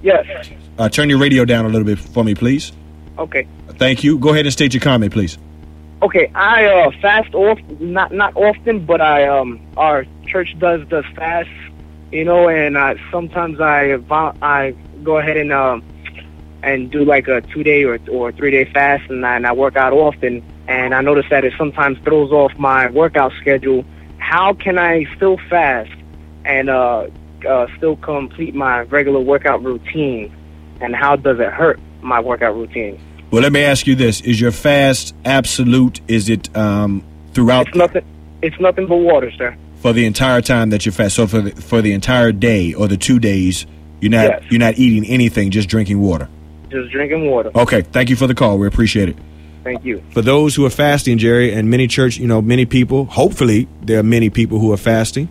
[0.03, 0.49] Yes.
[0.77, 2.71] Uh, turn your radio down a little bit for me, please.
[3.17, 3.47] Okay.
[3.77, 4.17] Thank you.
[4.19, 5.37] Go ahead and state your comment, please.
[6.01, 11.05] Okay, I uh, fast off not not often, but I um our church does does
[11.15, 11.49] fast,
[12.11, 15.83] you know, and uh, sometimes I I go ahead and um
[16.61, 19.53] and do like a two day or or three day fast, and I, and I
[19.53, 23.85] work out often, and I notice that it sometimes throws off my workout schedule.
[24.17, 25.91] How can I still fast
[26.45, 27.07] and uh,
[27.47, 30.33] uh still complete my regular workout routine,
[30.81, 32.99] and how does it hurt my workout routine?
[33.31, 36.01] Well, let me ask you this: Is your fast absolute?
[36.07, 37.03] Is it um,
[37.33, 38.05] throughout It's nothing.
[38.41, 39.55] It's nothing but water, sir.
[39.77, 41.15] for the entire time that you're fast?
[41.15, 43.65] So for the, for the entire day or the two days,
[44.01, 44.43] you're not Yes.
[44.49, 46.29] you're not eating anything, just drinking water.
[46.69, 47.51] Just drinking water.
[47.55, 48.57] Okay, thank you for the call.
[48.57, 49.17] We appreciate it.
[49.67, 50.01] Thank you.
[50.11, 53.03] For those who are fasting, Jerry, and many church, you know, many people.
[53.03, 55.27] Hopefully, there are many people who are fasting.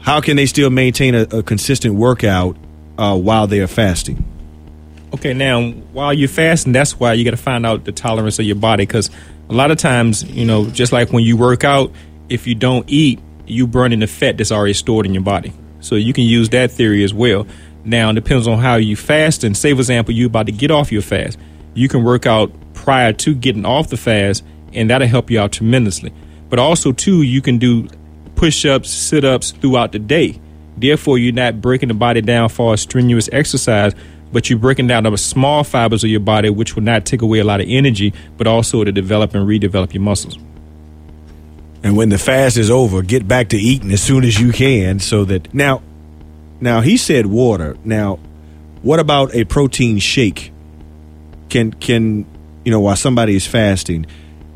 [0.00, 2.56] How can they still maintain a, a consistent workout
[2.96, 4.24] uh, while they are fasting?
[5.12, 8.46] Okay, now while you're fasting, that's why you got to find out the tolerance of
[8.46, 9.10] your body because
[9.50, 11.92] a lot of times, you know, just like when you work out,
[12.30, 15.52] if you don't eat, you burning the fat that's already stored in your body.
[15.80, 17.46] So you can use that theory as well.
[17.84, 19.44] Now it depends on how you fast.
[19.44, 21.38] And say, for example, you about to get off your fast,
[21.74, 22.50] you can work out
[22.86, 26.12] prior to getting off the fast, and that'll help you out tremendously.
[26.48, 27.88] But also, too, you can do
[28.36, 30.40] push-ups, sit-ups throughout the day.
[30.76, 33.92] Therefore, you're not breaking the body down for a strenuous exercise,
[34.32, 37.40] but you're breaking down the small fibers of your body, which will not take away
[37.40, 40.38] a lot of energy, but also to develop and redevelop your muscles.
[41.82, 45.00] And when the fast is over, get back to eating as soon as you can
[45.00, 45.82] so that now
[46.60, 47.76] now he said water.
[47.84, 48.20] Now,
[48.82, 50.52] what about a protein shake?
[51.48, 52.26] Can can
[52.66, 54.04] you know while somebody is fasting,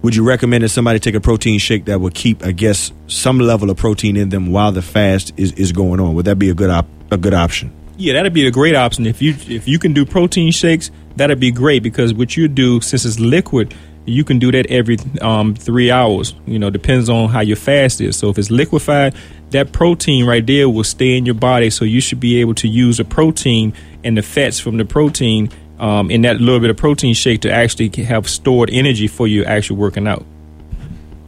[0.02, 3.38] would you recommend that somebody take a protein shake that will keep I guess some
[3.38, 6.14] level of protein in them while the fast is, is going on?
[6.14, 7.72] Would that be a good op- a good option?
[7.96, 9.06] Yeah, that'd be a great option.
[9.06, 12.80] If you if you can do protein shakes, that'd be great because what you do
[12.80, 13.74] since it's liquid,
[14.06, 16.34] you can do that every um, three hours.
[16.46, 18.16] You know, depends on how your fast is.
[18.16, 19.14] So if it's liquefied,
[19.50, 21.70] that protein right there will stay in your body.
[21.70, 25.50] So you should be able to use the protein and the fats from the protein
[25.80, 29.44] um, in that little bit of protein shake to actually have stored energy for you
[29.44, 30.24] actually working out.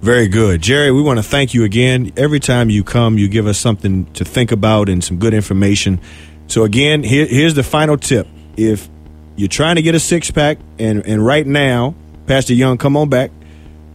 [0.02, 0.60] Very good.
[0.60, 2.12] Jerry, we want to thank you again.
[2.16, 6.00] Every time you come, you give us something to think about and some good information.
[6.48, 8.26] So, again, here, here's the final tip.
[8.56, 8.88] If
[9.36, 11.94] you're trying to get a six pack, and, and right now,
[12.26, 13.30] Pastor Young, come on back.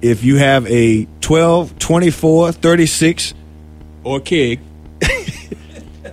[0.02, 3.34] If you have a 12, 24, 36,
[4.04, 4.62] Or keg.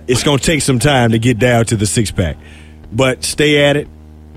[0.07, 2.35] it's going to take some time to get down to the six pack.
[2.91, 3.87] But stay at it,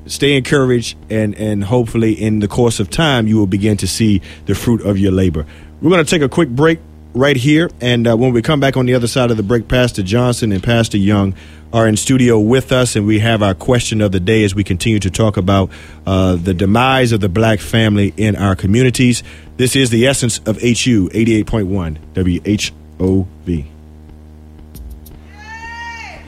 [0.08, 4.20] stay encouraged, and, and hopefully in the course of time, you will begin to see
[4.46, 5.46] the fruit of your labor.
[5.80, 6.80] We're going to take a quick break
[7.14, 7.70] right here.
[7.80, 10.52] And uh, when we come back on the other side of the break, Pastor Johnson
[10.52, 11.34] and Pastor Young
[11.72, 14.64] are in studio with us, and we have our question of the day as we
[14.64, 15.70] continue to talk about
[16.06, 19.22] uh, the demise of the black family in our communities.
[19.58, 23.66] This is the essence of HU 88.1 WHOV.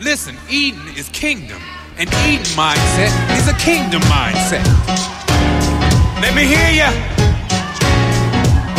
[0.01, 1.61] Listen, Eden is kingdom,
[2.01, 4.65] and Eden mindset is a kingdom mindset.
[6.25, 6.89] Let me hear ya.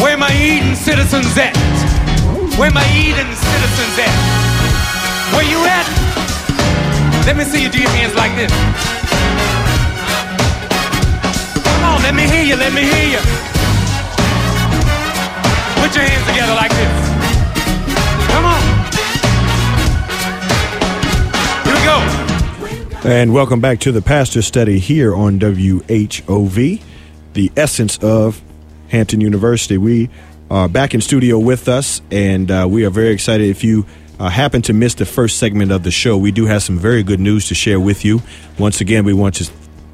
[0.01, 1.53] Where my Eden citizens at?
[2.57, 4.13] Where my Eden citizens at?
[5.37, 5.85] Where you at?
[7.27, 8.51] Let me see you do your hands like this.
[11.61, 13.21] Come on, let me hear you, let me hear you.
[15.77, 16.93] Put your hands together like this.
[18.33, 18.61] Come on.
[21.65, 22.20] Here we go.
[23.03, 26.81] And welcome back to the Pastor Study here on WHOV,
[27.33, 28.39] the essence of
[28.89, 29.79] Hampton University.
[29.79, 30.11] We
[30.51, 33.49] are back in studio with us, and uh, we are very excited.
[33.49, 33.87] If you
[34.19, 37.01] uh, happen to miss the first segment of the show, we do have some very
[37.01, 38.21] good news to share with you.
[38.59, 39.45] Once again, we want to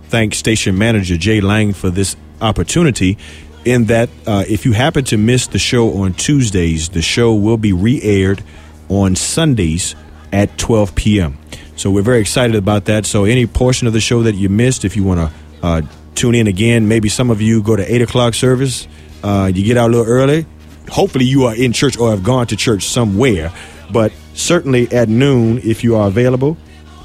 [0.10, 3.18] thank station manager Jay Lang for this opportunity.
[3.64, 7.58] In that, uh, if you happen to miss the show on Tuesdays, the show will
[7.58, 8.44] be re aired
[8.90, 9.96] on Sundays
[10.34, 11.38] at 12 p.m.
[11.78, 13.06] So we're very excited about that.
[13.06, 15.82] So any portion of the show that you missed, if you want to uh,
[16.16, 18.88] tune in again, maybe some of you go to 8 o'clock service,
[19.24, 20.48] uh, you get out a little early.
[20.90, 23.54] Hopefully you are in church or have gone to church somewhere.
[23.92, 26.58] But certainly at noon, if you are available,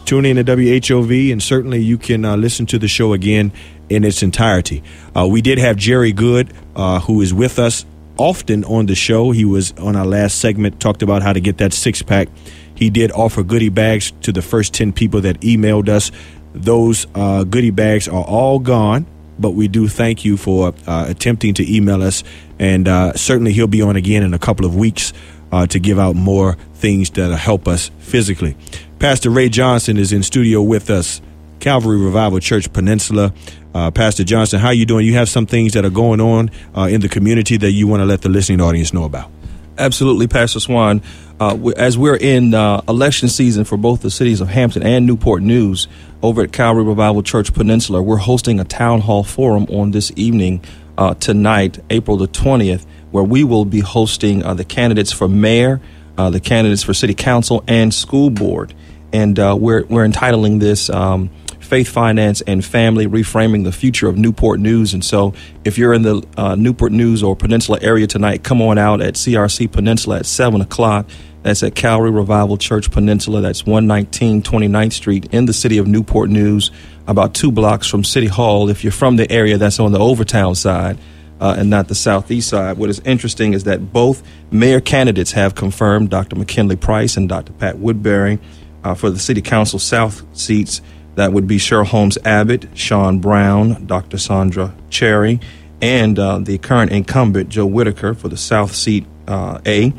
[0.07, 3.53] tune in to WHOV, and certainly you can uh, listen to the show again
[3.91, 4.83] in its entirety.
[5.15, 7.85] Uh, we did have Jerry Good, uh, who is with us
[8.17, 9.33] often on the show.
[9.33, 12.29] He was on our last segment, talked about how to get that six pack.
[12.75, 16.11] He did offer goodie bags to the first 10 people that emailed us.
[16.55, 19.07] Those uh, goodie bags are all gone,
[19.39, 22.25] but we do thank you for uh, attempting to email us.
[22.59, 25.13] And uh, certainly he'll be on again in a couple of weeks
[25.51, 28.57] uh, to give out more things that'll help us physically.
[28.99, 31.21] Pastor Ray Johnson is in studio with us,
[31.61, 33.33] Calvary Revival Church Peninsula.
[33.75, 35.07] Uh, Pastor Johnson, how are you doing?
[35.07, 38.01] You have some things that are going on uh, in the community that you want
[38.01, 39.31] to let the listening audience know about.
[39.79, 41.03] Absolutely, Pastor Swann.
[41.43, 45.43] Uh, as we're in uh, election season for both the cities of Hampton and Newport
[45.43, 45.89] News,
[46.23, 50.65] over at Calvary Revival Church Peninsula, we're hosting a town hall forum on this evening
[50.97, 55.81] uh, tonight, April the 20th, where we will be hosting uh, the candidates for mayor,
[56.17, 58.73] uh, the candidates for city council, and school board.
[59.13, 60.89] And uh, we're, we're entitling this.
[60.91, 61.29] Um,
[61.59, 64.93] faith, finance, and family, reframing the future of Newport News.
[64.93, 65.33] And so,
[65.65, 69.15] if you're in the uh, Newport News or Peninsula area tonight, come on out at
[69.15, 71.07] CRC Peninsula at 7 o'clock.
[71.43, 73.41] That's at Calvary Revival Church Peninsula.
[73.41, 76.71] That's 119 29th Street in the city of Newport News,
[77.07, 78.69] about two blocks from City Hall.
[78.69, 80.99] If you're from the area, that's on the Overtown side.
[81.41, 82.79] Uh, and not the southeast side.
[82.79, 86.37] What is interesting is that both mayor candidates have confirmed Dr.
[86.37, 87.53] McKinley Price and Dr.
[87.55, 88.39] Pat Woodbury
[88.85, 90.81] uh, for the City Council South seats.
[91.17, 94.19] That would be Cheryl Holmes Abbott, Sean Brown, Dr.
[94.19, 95.41] Sandra Cherry,
[95.81, 99.93] and uh, the current incumbent, Joe Whitaker, for the South Seat uh, A.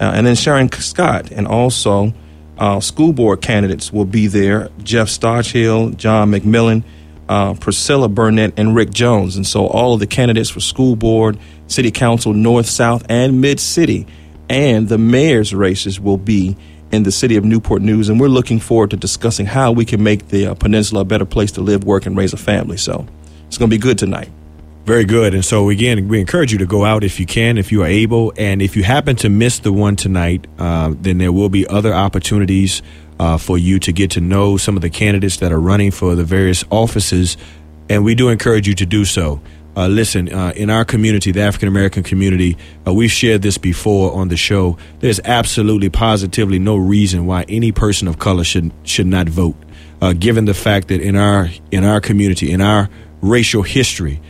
[0.00, 2.14] Uh, and then Sharon Scott, and also
[2.56, 6.82] uh, school board candidates will be there Jeff Stodghill, John McMillan,
[7.28, 9.36] uh, Priscilla Burnett, and Rick Jones.
[9.36, 13.60] And so all of the candidates for school board, city council, north, south, and mid
[13.60, 14.06] city,
[14.48, 16.56] and the mayor's races will be
[16.90, 20.02] in the city of Newport News, and we're looking forward to discussing how we can
[20.02, 22.76] make the uh, peninsula a better place to live, work, and raise a family.
[22.76, 23.06] So
[23.46, 24.28] it's going to be good tonight.
[24.90, 25.34] Very good.
[25.34, 27.86] And so, again, we encourage you to go out if you can, if you are
[27.86, 28.32] able.
[28.36, 31.94] And if you happen to miss the one tonight, uh, then there will be other
[31.94, 32.82] opportunities
[33.20, 36.16] uh, for you to get to know some of the candidates that are running for
[36.16, 37.36] the various offices.
[37.88, 39.40] And we do encourage you to do so.
[39.76, 44.12] Uh, listen, uh, in our community, the African American community, uh, we've shared this before
[44.12, 44.76] on the show.
[44.98, 49.54] There's absolutely, positively no reason why any person of color should should not vote.
[50.02, 52.90] Uh, given the fact that in our in our community, in our
[53.22, 54.20] racial history,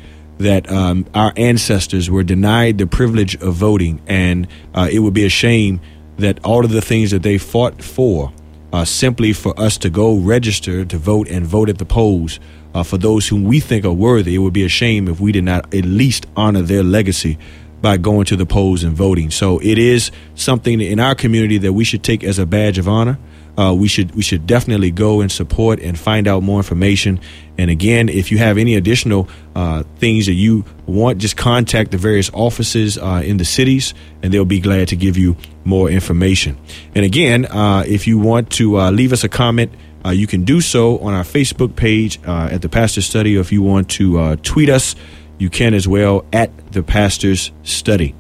[0.41, 5.27] that um, our ancestors were denied the privilege of voting, and uh, it would be
[5.27, 5.81] a shame
[6.17, 8.33] that all of the things that they fought for,
[8.73, 12.41] uh, simply for us to go register to vote and vote at the polls
[12.75, 14.35] uh, for those whom we think are worthy.
[14.35, 17.39] It would be a shame if we did not at least honor their legacy
[17.83, 19.31] by going to the polls and voting.
[19.31, 22.89] So it is something in our community that we should take as a badge of
[22.89, 23.19] honor.
[23.61, 27.21] Uh, we should we should definitely go and support and find out more information.
[27.59, 31.99] And again, if you have any additional uh, things that you want, just contact the
[31.99, 33.93] various offices uh, in the cities,
[34.23, 36.57] and they'll be glad to give you more information.
[36.95, 40.45] And again, uh, if you want to uh, leave us a comment uh, you can
[40.45, 44.37] do so on our Facebook page at the Pastor's Study, or if you want to
[44.37, 44.97] tweet us,
[45.37, 48.15] you can as well at the Pastor's Study.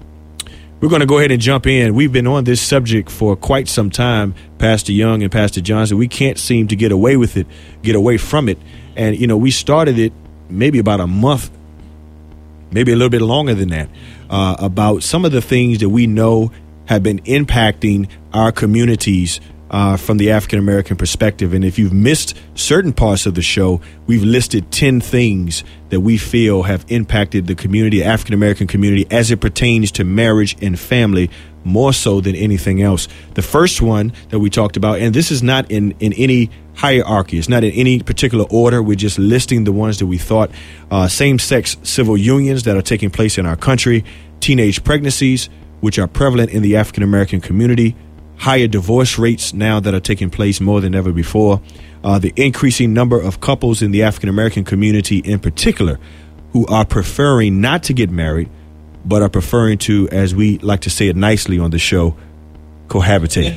[0.81, 1.95] We're going to go ahead and jump in.
[1.95, 5.99] We've been on this subject for quite some time, Pastor Young and Pastor Johnson.
[5.99, 7.47] We can't seem to get away with it,
[7.83, 8.59] get away from it.
[8.97, 10.15] And, you know, we started it
[10.49, 11.51] maybe about a month,
[12.71, 13.91] maybe a little bit longer than that,
[14.31, 16.51] uh, about some of the things that we know
[16.87, 19.39] have been impacting our communities
[19.71, 21.55] uh, from the African American perspective.
[21.55, 26.19] And if you've missed certain parts of the show, we've listed 10 things that we
[26.19, 31.31] feel have impacted the community, African American community, as it pertains to marriage and family
[31.65, 33.07] more so than anything else.
[33.35, 37.39] The first one that we talked about, and this is not in, in any hierarchy,
[37.39, 38.83] it's not in any particular order.
[38.83, 40.51] We're just listing the ones that we thought
[40.91, 44.05] uh, same sex civil unions that are taking place in our country,
[44.41, 45.49] teenage pregnancies,
[45.81, 47.95] which are prevalent in the African American community
[48.41, 51.61] higher divorce rates now that are taking place more than ever before,
[52.03, 55.99] uh, the increasing number of couples in the African American community in particular
[56.53, 58.49] who are preferring not to get married,
[59.05, 62.17] but are preferring to, as we like to say it nicely on the show,
[62.89, 63.57] cohabitate.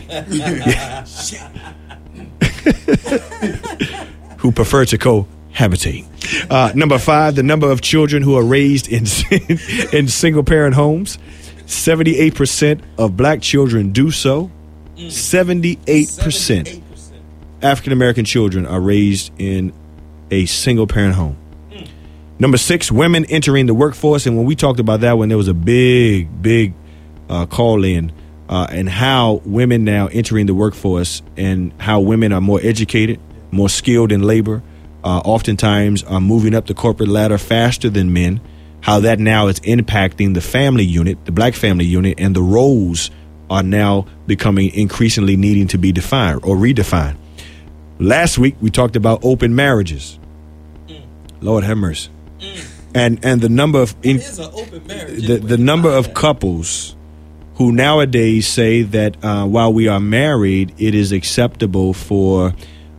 [4.40, 6.06] who prefer to cohabitate.
[6.52, 9.06] Uh, number five, the number of children who are raised in
[9.98, 11.18] in single parent homes.
[11.66, 14.52] Seventy eight percent of black children do so.
[15.10, 16.82] Seventy eight percent
[17.62, 19.74] African American children are raised in
[20.30, 21.38] a single parent home.
[22.40, 24.26] Number six, women entering the workforce.
[24.26, 26.74] And when we talked about that one, there was a big, big
[27.30, 28.12] uh, call in
[28.50, 33.20] uh, and how women now entering the workforce and how women are more educated,
[33.52, 34.62] more skilled in labor,
[35.04, 38.42] uh, oftentimes are moving up the corporate ladder faster than men.
[38.82, 43.10] How that now is impacting the family unit, the black family unit, and the roles
[43.54, 47.16] are now becoming increasingly needing to be defined or redefined.
[48.00, 50.20] Last week we talked about open marriages.
[51.40, 52.10] Lord have mercy.
[52.96, 56.96] And and the number of in, the the number of couples
[57.56, 62.54] who nowadays say that uh, while we are married, it is acceptable for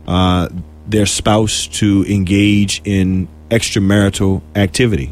[0.07, 0.47] uh,
[0.87, 5.11] their spouse to engage in extramarital activity.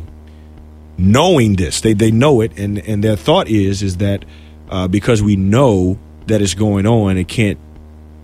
[0.97, 4.23] Knowing this, they, they know it, and, and their thought is is that
[4.69, 5.97] uh, because we know
[6.27, 7.59] that it's going on, it can't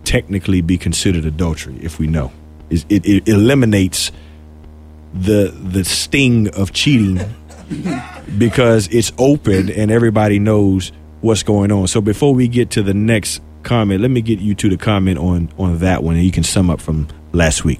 [0.03, 2.31] technically be considered adultery if we know.
[2.69, 4.11] It, it, it eliminates
[5.13, 7.19] the the sting of cheating
[8.37, 11.87] because it's open and everybody knows what's going on.
[11.87, 15.17] So before we get to the next comment, let me get you to the comment
[15.17, 17.79] on on that one, and you can sum up from last week.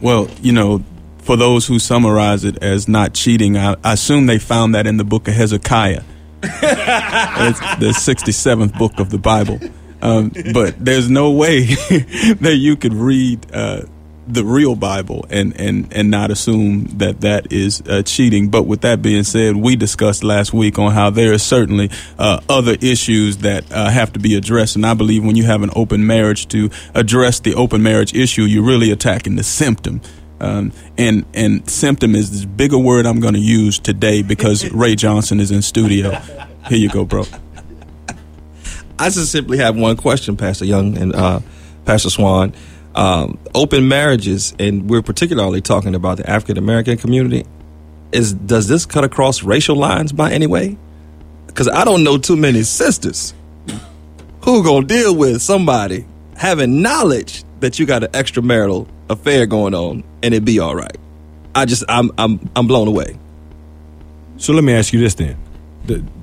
[0.00, 0.84] Well, you know,
[1.18, 4.98] for those who summarize it as not cheating, I, I assume they found that in
[4.98, 6.02] the book of Hezekiah.
[6.44, 9.58] It's the 67th book of the Bible.
[10.02, 13.82] Um, but there's no way that you could read uh,
[14.26, 18.48] the real Bible and, and, and not assume that that is uh, cheating.
[18.48, 22.40] But with that being said, we discussed last week on how there are certainly uh,
[22.48, 24.76] other issues that uh, have to be addressed.
[24.76, 28.42] And I believe when you have an open marriage to address the open marriage issue,
[28.42, 30.00] you're really attacking the symptom.
[30.40, 34.96] Um, and and symptom is this bigger word I'm going to use today because Ray
[34.96, 36.10] Johnson is in studio.
[36.68, 37.24] Here you go, bro.
[38.98, 41.40] I just simply have one question, Pastor Young and uh,
[41.84, 42.54] Pastor Swann.
[42.94, 47.44] Um, open marriages, and we're particularly talking about the African American community.
[48.12, 50.78] Is does this cut across racial lines by any way?
[51.46, 53.34] Because I don't know too many sisters
[54.42, 56.06] who gonna deal with somebody
[56.36, 60.96] having knowledge that you got an extramarital affair going on, and it be all right.
[61.54, 63.18] I just I'm I'm I'm blown away.
[64.36, 65.36] So let me ask you this then.
[65.86, 66.04] The,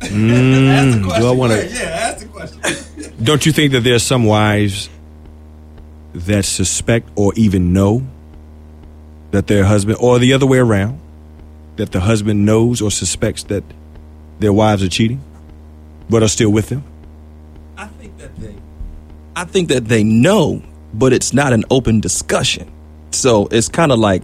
[0.00, 1.66] Mm, do I want to?
[1.66, 3.14] Yeah, ask the question.
[3.22, 4.90] Don't you think that there's some wives
[6.12, 8.06] that suspect or even know
[9.30, 11.00] that their husband, or the other way around,
[11.76, 13.64] that the husband knows or suspects that
[14.38, 15.22] their wives are cheating,
[16.10, 16.84] but are still with them?
[17.76, 18.54] I think that they
[19.34, 20.62] I think that they know,
[20.98, 22.70] but it's not an open discussion.
[23.10, 24.22] So it's kind of like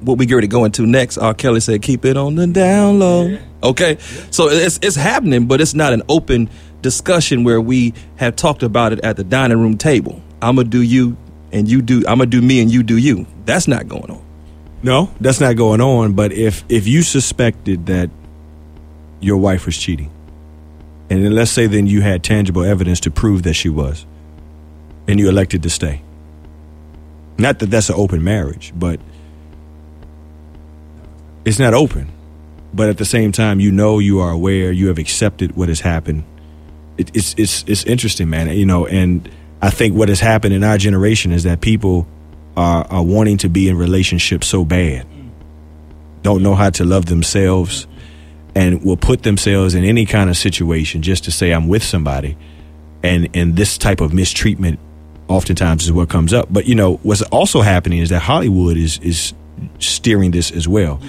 [0.00, 1.18] what we get ready to go into next.
[1.18, 1.34] R.
[1.34, 3.98] Kelly said, "Keep it on the down low." Okay,
[4.30, 6.50] so it's it's happening, but it's not an open
[6.82, 10.20] discussion where we have talked about it at the dining room table.
[10.40, 11.16] I'm gonna do you,
[11.52, 11.98] and you do.
[12.08, 13.26] I'm gonna do me, and you do you.
[13.44, 14.22] That's not going on.
[14.82, 16.14] No, that's not going on.
[16.14, 18.10] But if if you suspected that
[19.20, 20.10] your wife was cheating,
[21.08, 24.04] and then let's say then you had tangible evidence to prove that she was,
[25.08, 26.02] and you elected to stay.
[27.38, 29.00] Not that that's an open marriage, but
[31.44, 32.10] it's not open.
[32.74, 35.80] But at the same time, you know, you are aware, you have accepted what has
[35.80, 36.24] happened.
[36.96, 38.48] It, it's it's it's interesting, man.
[38.56, 39.28] You know, and
[39.60, 42.06] I think what has happened in our generation is that people
[42.56, 45.06] are are wanting to be in relationships so bad,
[46.22, 47.86] don't know how to love themselves,
[48.54, 52.36] and will put themselves in any kind of situation just to say I'm with somebody,
[53.02, 54.78] and and this type of mistreatment
[55.28, 56.48] oftentimes is what comes up.
[56.50, 59.34] But you know, what's also happening is that Hollywood is is
[59.78, 61.00] steering this as well.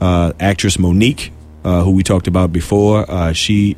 [0.00, 1.30] Uh, actress Mo'Nique,
[1.64, 3.76] uh, who we talked about before, uh, she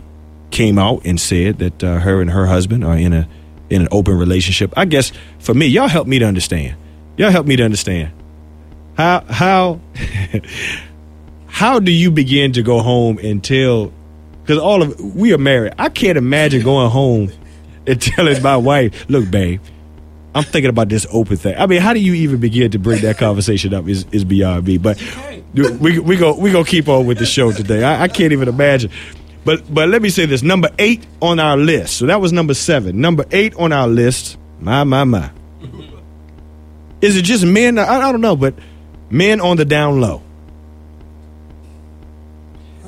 [0.50, 3.28] came out and said that uh, her and her husband are in a
[3.70, 4.72] in an open relationship.
[4.76, 6.76] I guess for me, y'all help me to understand.
[7.16, 8.12] Y'all help me to understand
[8.96, 9.80] how how
[11.46, 13.92] how do you begin to go home and tell?
[14.42, 15.74] Because all of we are married.
[15.78, 17.32] I can't imagine going home
[17.86, 19.60] and telling my wife, "Look, babe."
[20.34, 21.54] I'm thinking about this open thing.
[21.58, 23.86] I mean, how do you even begin to bring that conversation up?
[23.86, 24.78] Is is beyond me.
[24.78, 25.02] But
[25.54, 27.84] we we go we go keep on with the show today.
[27.84, 28.90] I, I can't even imagine.
[29.44, 31.98] But but let me say this: number eight on our list.
[31.98, 33.00] So that was number seven.
[33.00, 34.38] Number eight on our list.
[34.60, 35.30] My my my.
[37.02, 37.78] Is it just men?
[37.78, 38.54] I, I don't know, but
[39.10, 40.22] men on the down low.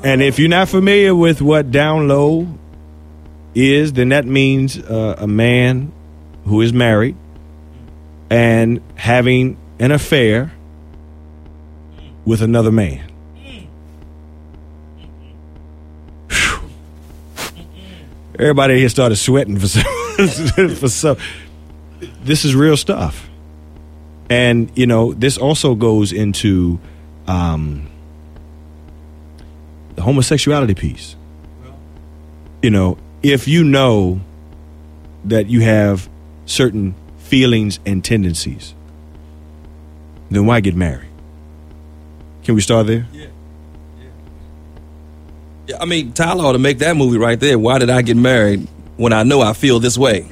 [0.03, 2.47] And if you're not familiar with what down low
[3.55, 5.91] is, then that means uh, a man
[6.45, 7.15] who is married
[8.29, 10.51] and having an affair
[12.25, 13.11] with another man.
[16.27, 16.69] Phew.
[18.37, 19.83] Everybody here started sweating for some,
[20.75, 21.17] for some.
[22.23, 23.29] This is real stuff,
[24.29, 26.79] and you know this also goes into
[27.27, 27.87] um,
[29.95, 31.15] the homosexuality piece.
[32.61, 32.97] You know,
[33.31, 34.21] if you know
[35.25, 36.07] that you have
[36.45, 38.75] certain feelings and tendencies,
[40.29, 41.09] then why get married?
[42.43, 43.07] Can we start there?
[43.11, 43.27] Yeah,
[45.67, 45.77] yeah.
[45.81, 47.57] I mean, Tyler ought to make that movie right there.
[47.57, 48.67] Why did I get married
[48.97, 50.27] when I know I feel this way?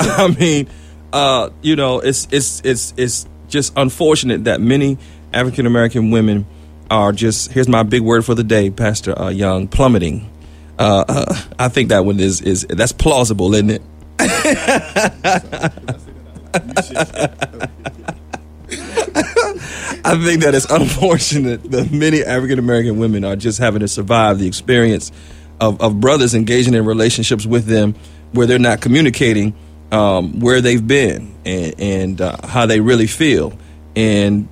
[0.00, 0.68] I mean,
[1.12, 4.98] uh, you know, it's it's it's it's just unfortunate that many
[5.32, 6.44] African American women
[6.90, 7.52] are just.
[7.52, 10.28] Here's my big word for the day, Pastor uh, Young, plummeting.
[10.78, 13.82] Uh, uh, I think that one is is that's plausible, isn't it?
[20.04, 24.38] I think that it's unfortunate that many African American women are just having to survive
[24.38, 25.10] the experience
[25.60, 27.94] of, of brothers engaging in relationships with them
[28.32, 29.54] where they're not communicating
[29.90, 33.58] um, where they've been and, and uh, how they really feel.
[33.96, 34.48] And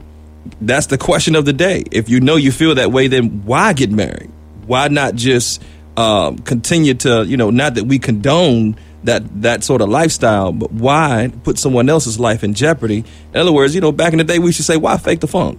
[0.60, 1.84] that's the question of the day.
[1.90, 4.30] If you know you feel that way, then why get married?
[4.66, 5.62] Why not just
[5.96, 10.70] um, continue to, you know, not that we condone that that sort of lifestyle, but
[10.72, 13.04] why put someone else's life in jeopardy?
[13.32, 15.26] In other words, you know, back in the day, we should say, why fake the
[15.28, 15.58] funk?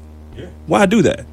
[0.67, 1.25] Why do that?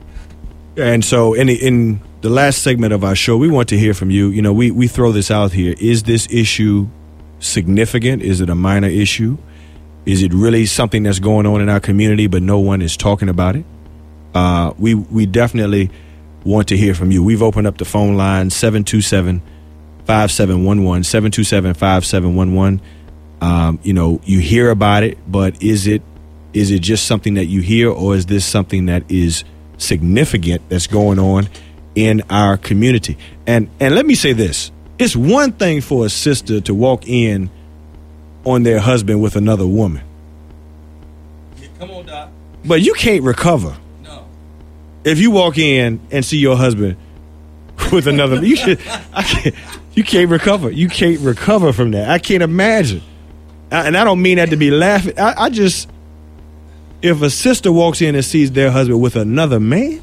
[0.77, 3.95] And so, in the, in the last segment of our show, we want to hear
[3.95, 4.29] from you.
[4.29, 6.89] You know, we we throw this out here: is this issue
[7.39, 8.23] significant?
[8.23, 9.39] Is it a minor issue?
[10.07, 13.29] Is it really something that's going on in our community, but no one is talking
[13.29, 13.65] about it?
[14.35, 15.91] Uh, we we definitely
[16.45, 17.23] want to hear from you.
[17.23, 19.41] We've opened up the phone line 727
[20.05, 22.81] 5711 727 5711.
[23.41, 26.03] Um, you know, you hear about it, but is it
[26.53, 29.43] is it just something that you hear, or is this something that is
[29.77, 31.49] significant that's going on
[31.95, 33.19] in our community?
[33.47, 37.51] And and let me say this: it's one thing for a sister to walk in
[38.45, 40.03] on their husband with another woman,
[41.79, 42.29] Come on, Doc.
[42.65, 43.77] but you can't recover.
[45.05, 46.97] If you walk in and see your husband
[47.93, 48.45] with another.
[48.45, 48.81] You should,
[49.13, 49.55] I can't,
[49.95, 50.71] you can't recover.
[50.71, 52.09] You can't recover from that.
[52.11, 53.03] I can't imagine.
[53.71, 55.19] I- And I don't mean that to be laughing.
[55.19, 55.89] I, I just,
[57.03, 60.01] if a sister walks in and sees their husband with another man,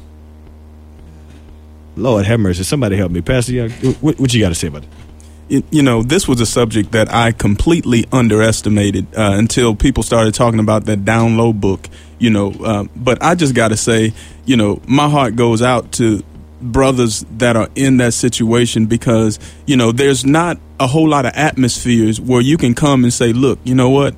[1.96, 2.62] Lord have mercy.
[2.62, 3.70] Somebody help me, Pastor Young.
[3.70, 5.64] What, what you got to say about it?
[5.70, 10.60] you, know, this was a subject that I completely underestimated uh, until people started talking
[10.60, 11.88] about that down low book.
[12.22, 14.12] You know, uh, but I just got to say,
[14.44, 16.22] you know, my heart goes out to
[16.62, 21.32] brothers that are in that situation because you know there's not a whole lot of
[21.34, 24.14] atmospheres where you can come and say look you know what?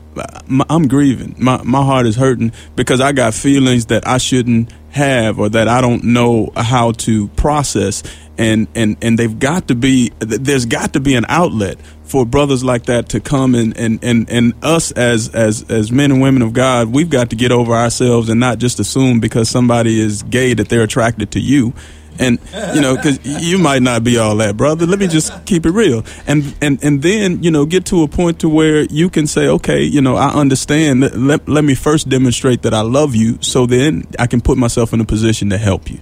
[0.68, 1.34] I'm grieving.
[1.38, 5.66] My, my heart is hurting because i got feelings that i shouldn't have or that
[5.66, 8.02] i don't know how to process.
[8.36, 12.62] And and and they've got to be there's got to be an outlet for brothers
[12.62, 16.42] like that to come and and and, and us as as as men and women
[16.42, 20.22] of god we've got to get over ourselves and not just assume because somebody is
[20.24, 21.72] gay that they're attracted to you.
[22.16, 22.38] And
[22.72, 24.86] you know because you might not be all that brother.
[24.86, 26.04] Let me just keep it real.
[26.28, 29.48] And and and then you know get to a point to where you can say
[29.48, 31.00] okay you know i understand.
[31.00, 34.56] Let, let, let me first demonstrate that i love you so then i can put
[34.58, 35.98] myself in a position to help you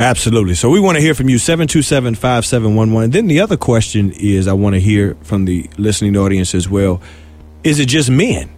[0.00, 0.54] Absolutely.
[0.54, 3.04] So we want to hear from you, 727 5711.
[3.04, 6.68] And then the other question is I want to hear from the listening audience as
[6.68, 7.00] well.
[7.64, 8.48] Is it just men?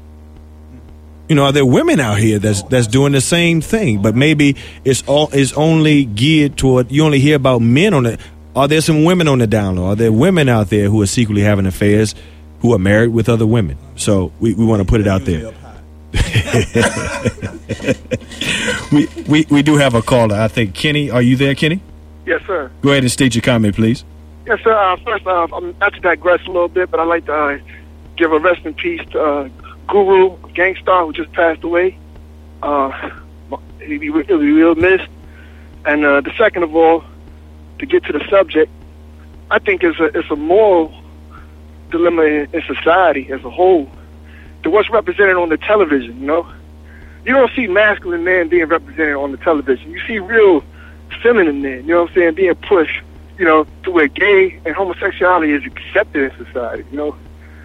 [1.31, 4.57] You know, are there women out here that's that's doing the same thing, but maybe
[4.85, 8.21] it's all is only geared toward you only hear about men on it.
[8.55, 9.87] Are there some women on the down low?
[9.87, 12.17] Are there women out there who are secretly having affairs
[12.61, 13.79] who are married with other women?
[13.95, 15.55] So we, we want to put it out there.
[18.93, 20.37] we, we we do have a caller.
[20.37, 21.81] I think Kenny, are you there, Kenny?
[22.27, 22.71] Yes, sir.
[22.83, 24.05] Go ahead and state your comment, please.
[24.47, 24.73] Yes, sir.
[24.73, 27.59] Uh, first, uh, I'm not to digress a little bit, but I'd like to uh,
[28.17, 29.49] give a rest in peace to uh,
[29.89, 31.97] Guru Gang Starr, who just passed away.
[32.63, 32.91] Uh,
[33.81, 35.09] he'll, be, he'll be real missed.
[35.85, 37.05] And uh, the second of all,
[37.79, 38.71] to get to the subject,
[39.51, 40.95] I think it's a, it's a moral
[41.91, 43.91] dilemma in, in society as a whole.
[44.63, 46.51] To what's represented on the television, you know?
[47.25, 49.91] You don't see masculine men being represented on the television.
[49.91, 50.65] You see real
[51.23, 53.03] feminine men, you know what I'm saying, being pushed,
[53.39, 57.17] you know, to where gay and homosexuality is accepted in society, you know.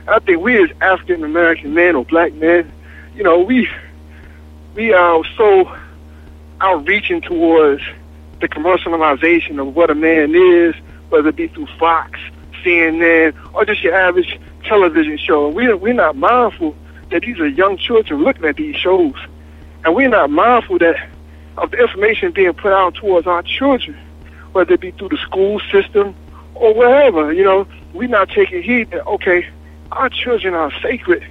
[0.01, 2.71] And I think we as African American men or black men,
[3.15, 3.69] you know, we
[4.73, 5.73] we are so
[6.59, 7.81] outreaching towards
[8.41, 10.75] the commercialization of what a man is,
[11.09, 12.19] whether it be through Fox,
[12.63, 15.47] CNN, or just your average television show.
[15.49, 16.75] We we're not mindful
[17.11, 19.15] that these are young children looking at these shows,
[19.83, 20.95] and we're not mindful that
[21.57, 23.97] of the information being put out towards our children,
[24.51, 26.15] whether it be through the school system
[26.53, 27.31] or wherever.
[27.31, 29.47] You know, we're not taking heed that okay,
[29.91, 31.25] our children are sacred,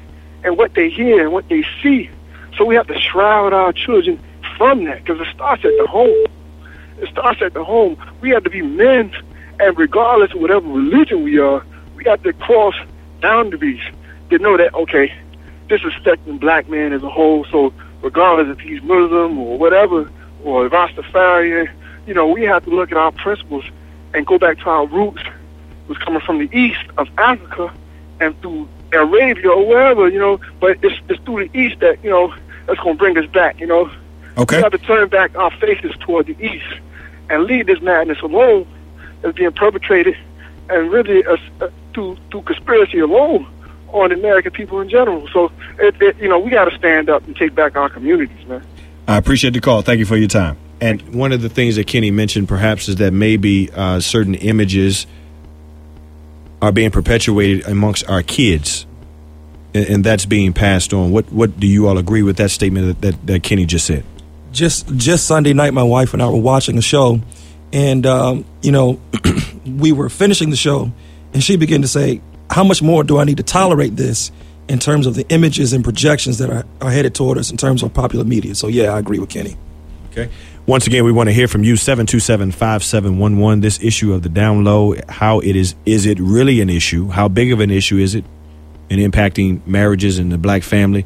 [0.44, 2.10] and what they hear and what they see.
[2.56, 4.22] So we have to shroud our children
[4.56, 6.26] from that because it starts at the home.
[6.98, 7.96] It starts at the home.
[8.20, 9.12] We have to be men,
[9.58, 11.64] and regardless of whatever religion we are,
[11.96, 12.74] we have to cross
[13.20, 13.82] boundaries
[14.30, 15.12] to know that okay,
[15.68, 17.44] this is affecting black men as a whole.
[17.50, 20.10] So regardless if he's Muslim or whatever,
[20.44, 21.70] or Rastafarian,
[22.06, 23.64] you know, we have to look at our principles
[24.12, 25.22] and go back to our roots,
[25.88, 27.72] was coming from the east of Africa
[28.20, 30.38] and through Arabia or wherever, you know.
[30.60, 32.34] But it's, it's through the east that you know
[32.66, 33.90] that's going to bring us back, you know.
[34.36, 34.56] Okay.
[34.56, 36.80] We have to turn back our faces toward the east
[37.30, 38.66] and leave this madness alone
[39.22, 40.16] that's being perpetrated
[40.68, 41.36] and really uh,
[41.92, 43.46] through through conspiracy alone
[43.94, 45.26] on the American people in general.
[45.28, 48.46] So, it, it, you know, we got to stand up and take back our communities,
[48.46, 48.64] man.
[49.06, 49.82] I appreciate the call.
[49.82, 50.56] Thank you for your time.
[50.80, 55.06] And one of the things that Kenny mentioned, perhaps, is that maybe uh, certain images
[56.60, 58.86] are being perpetuated amongst our kids,
[59.72, 61.12] and, and, that's being passed on.
[61.12, 64.04] What What do you all agree with that statement that, that, that Kenny just said?
[64.52, 67.20] Just just Sunday night, my wife and I were watching a show,
[67.72, 69.00] and um, you know,
[69.66, 70.90] we were finishing the show,
[71.32, 72.20] and she began to say,
[72.50, 74.30] "How much more do I need to tolerate this?"
[74.68, 77.82] in terms of the images and projections that are, are headed toward us in terms
[77.82, 78.54] of popular media.
[78.54, 79.56] So, yeah, I agree with Kenny.
[80.10, 80.30] Okay.
[80.66, 84.94] Once again, we want to hear from you 727-5711 this issue of the down low,
[85.08, 87.08] how it is is it really an issue?
[87.08, 88.24] How big of an issue is it
[88.88, 91.04] in impacting marriages and the black family?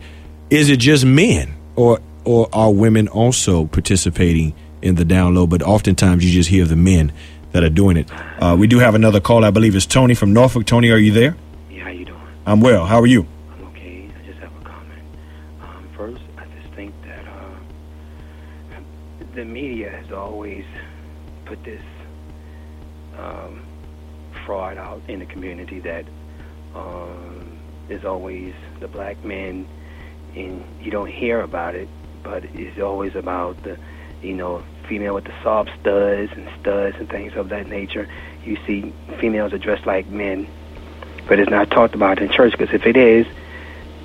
[0.51, 5.49] Is it just men or or are women also participating in the down low?
[5.49, 7.11] But oftentimes you just hear the men
[7.53, 8.11] that are doing it.
[8.40, 9.44] Uh, we do have another call.
[9.44, 10.66] I believe it's Tony from Norfolk.
[10.66, 11.36] Tony, are you there?
[11.70, 12.20] Yeah, how you doing?
[12.46, 12.86] I'm well.
[12.86, 13.26] How are you?
[13.53, 14.11] I'm okay.
[14.22, 15.03] I just have a comment.
[15.96, 17.24] First, I just think that
[19.34, 20.64] the media has always
[21.44, 21.82] put this
[23.16, 23.62] um,
[24.44, 26.05] fraud out in the community that
[26.74, 29.66] um, there's always the black men,
[30.34, 31.88] and you don't hear about it,
[32.22, 33.78] but it's always about the,
[34.22, 38.09] you know, female with the soft studs and studs and things of that nature.
[38.45, 40.49] You see females are dressed like men,
[41.26, 43.26] but it's not talked about in church because if it is,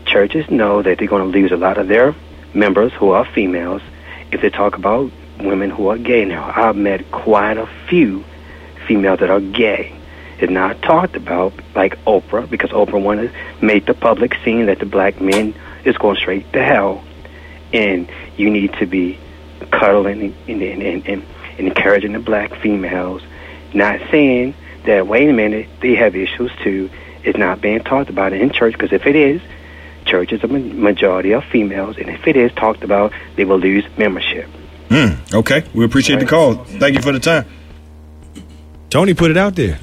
[0.06, 2.14] churches know that they're going to lose a lot of their
[2.54, 3.82] members who are females
[4.32, 6.52] if they talk about women who are gay now.
[6.56, 8.24] I've met quite a few
[8.88, 9.98] females that are gay.
[10.40, 14.80] It's not talked about like Oprah because Oprah wanted to make the public scene that
[14.80, 15.56] the black men
[15.86, 17.04] is going straight to hell,
[17.72, 19.20] and you need to be
[19.72, 21.26] cuddling and, and, and, and
[21.58, 23.22] encouraging the black females.
[23.74, 24.56] Not saying
[24.86, 26.90] that wait a minute they have issues too.
[27.24, 29.42] It's not being talked about in church because if it is,
[30.06, 33.86] church is a majority of females, and if it is talked about, they will lose
[33.98, 34.50] membership.
[34.90, 36.56] Mm, okay, we appreciate the call.
[36.56, 37.46] Thank you for the time.
[38.90, 39.80] Tony put it out there.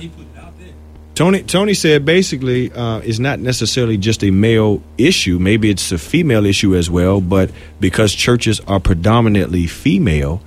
[1.21, 5.39] Tony Tony said basically uh, it's not necessarily just a male issue.
[5.39, 7.21] Maybe it's a female issue as well.
[7.21, 10.41] But because churches are predominantly female,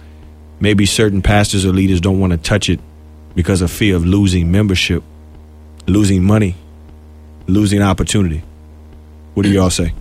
[0.59, 2.79] maybe certain pastors or leaders don't want to touch it
[3.35, 5.03] because of fear of losing membership,
[5.85, 6.55] losing money,
[7.45, 8.41] losing opportunity.
[9.35, 9.93] What do y'all say?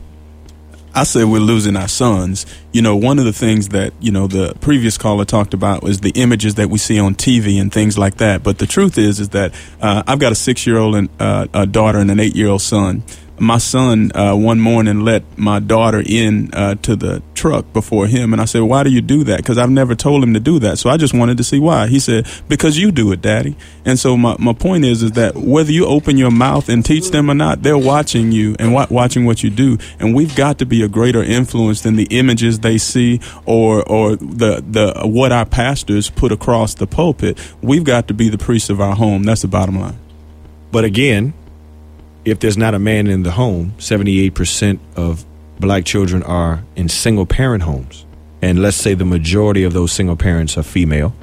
[0.95, 2.45] I say we're losing our sons.
[2.73, 6.01] You know, one of the things that, you know, the previous caller talked about was
[6.01, 8.43] the images that we see on TV and things like that.
[8.43, 11.47] But the truth is, is that uh, I've got a six year old and uh,
[11.55, 13.03] a daughter and an eight year old son
[13.39, 18.33] my son uh, one morning let my daughter in uh, to the truck before him,
[18.33, 20.59] and I said, "Why do you do that?" Because I've never told him to do
[20.61, 20.79] that.
[20.79, 21.89] So I just wanted to see why.
[21.89, 25.35] He said, "Because you do it, Daddy." And so my, my point is is that
[25.35, 28.87] whether you open your mouth and teach them or not, they're watching you and wa-
[28.91, 29.79] watching what you do.
[29.99, 34.17] And we've got to be a greater influence than the images they see or or
[34.17, 37.39] the the what our pastors put across the pulpit.
[37.61, 39.25] We've got to be the priests of our home.
[39.25, 39.99] That's the bottom line.
[40.71, 41.35] But again,
[42.25, 45.25] if there's not a man in the home, 78% of
[45.59, 48.07] black children are in single parent homes.
[48.41, 51.15] And let's say the majority of those single parents are female,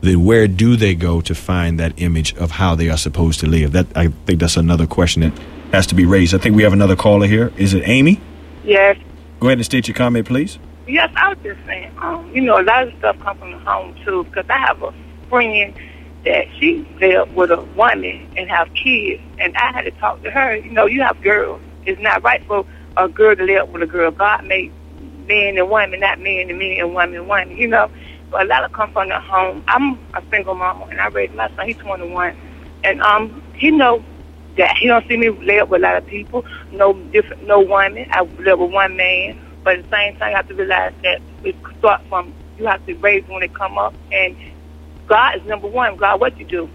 [0.00, 3.46] then where do they go to find that image of how they are supposed to
[3.46, 3.72] live?
[3.72, 5.32] That I think that's another question that
[5.72, 6.34] has to be raised.
[6.34, 7.52] I think we have another caller here.
[7.56, 8.20] Is it Amy?
[8.64, 8.96] Yes.
[9.40, 10.58] Go ahead and state your comment, please.
[10.86, 13.58] Yes, I was just saying, um, you know, a lot of stuff comes from the
[13.58, 14.94] home too, because I have a
[15.28, 15.74] friend
[16.26, 20.30] that she lived with a woman and have kids, and I had to talk to
[20.30, 20.56] her.
[20.56, 21.62] You know, you have girls.
[21.86, 22.66] It's not right for
[22.96, 24.10] a girl to live with a girl.
[24.10, 24.72] God made
[25.28, 27.56] men and women, not men and men and women and women.
[27.56, 27.90] You know,
[28.30, 29.62] but a lot of come from the home.
[29.68, 31.66] I'm a single mama, and I raised my son.
[31.66, 32.36] He's 21,
[32.82, 34.04] and um, he know
[34.56, 38.08] that he don't see me up with a lot of people, no different, no women.
[38.10, 41.20] I live with one man, but at the same time, you have to realize that
[41.44, 44.36] it start from you have to raise when they come up, and
[45.06, 45.96] God is number one.
[45.96, 46.68] God, what you do,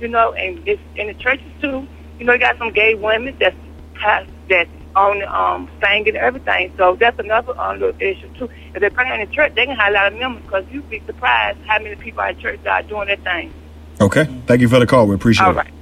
[0.00, 1.86] you know, and it's in the churches too.
[2.18, 3.56] You know, you got some gay women that's
[3.94, 6.72] past that on um singing and everything.
[6.76, 8.50] So that's another um, little issue too.
[8.74, 10.88] If they're praying in the church, they can have a lot of members because you'd
[10.90, 13.52] be surprised how many people in church that are doing their thing.
[14.00, 14.24] Okay.
[14.46, 15.06] Thank you for the call.
[15.06, 15.56] We appreciate All it.
[15.56, 15.72] right.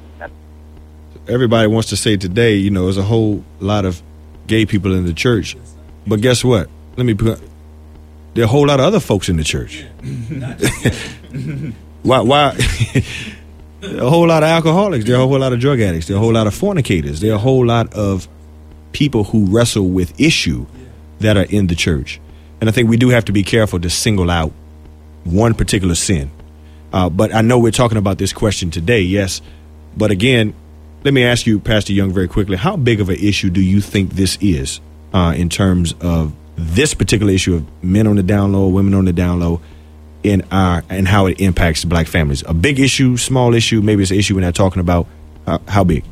[1.28, 4.03] Everybody wants to say today, you know, there's a whole lot of
[4.47, 5.57] gay people in the church.
[6.07, 6.68] But guess what?
[6.97, 7.41] Let me put
[8.34, 9.84] there are a whole lot of other folks in the church.
[12.02, 12.56] why why
[13.82, 16.18] a whole lot of alcoholics, there are a whole lot of drug addicts, there are
[16.18, 18.28] a whole lot of fornicators, there are a whole lot of
[18.92, 20.66] people who wrestle with issue
[21.20, 22.20] that are in the church.
[22.60, 24.52] And I think we do have to be careful to single out
[25.24, 26.30] one particular sin.
[26.92, 29.40] Uh, but I know we're talking about this question today, yes.
[29.96, 30.54] But again,
[31.04, 33.80] let me ask you, Pastor Young, very quickly how big of an issue do you
[33.80, 34.80] think this is
[35.14, 39.04] uh, in terms of this particular issue of men on the down low, women on
[39.04, 39.61] the down low,
[40.22, 42.44] in our and how it impacts black families?
[42.46, 45.06] A big issue, small issue, maybe it's an issue we're not talking about.
[45.46, 46.04] Uh, how big?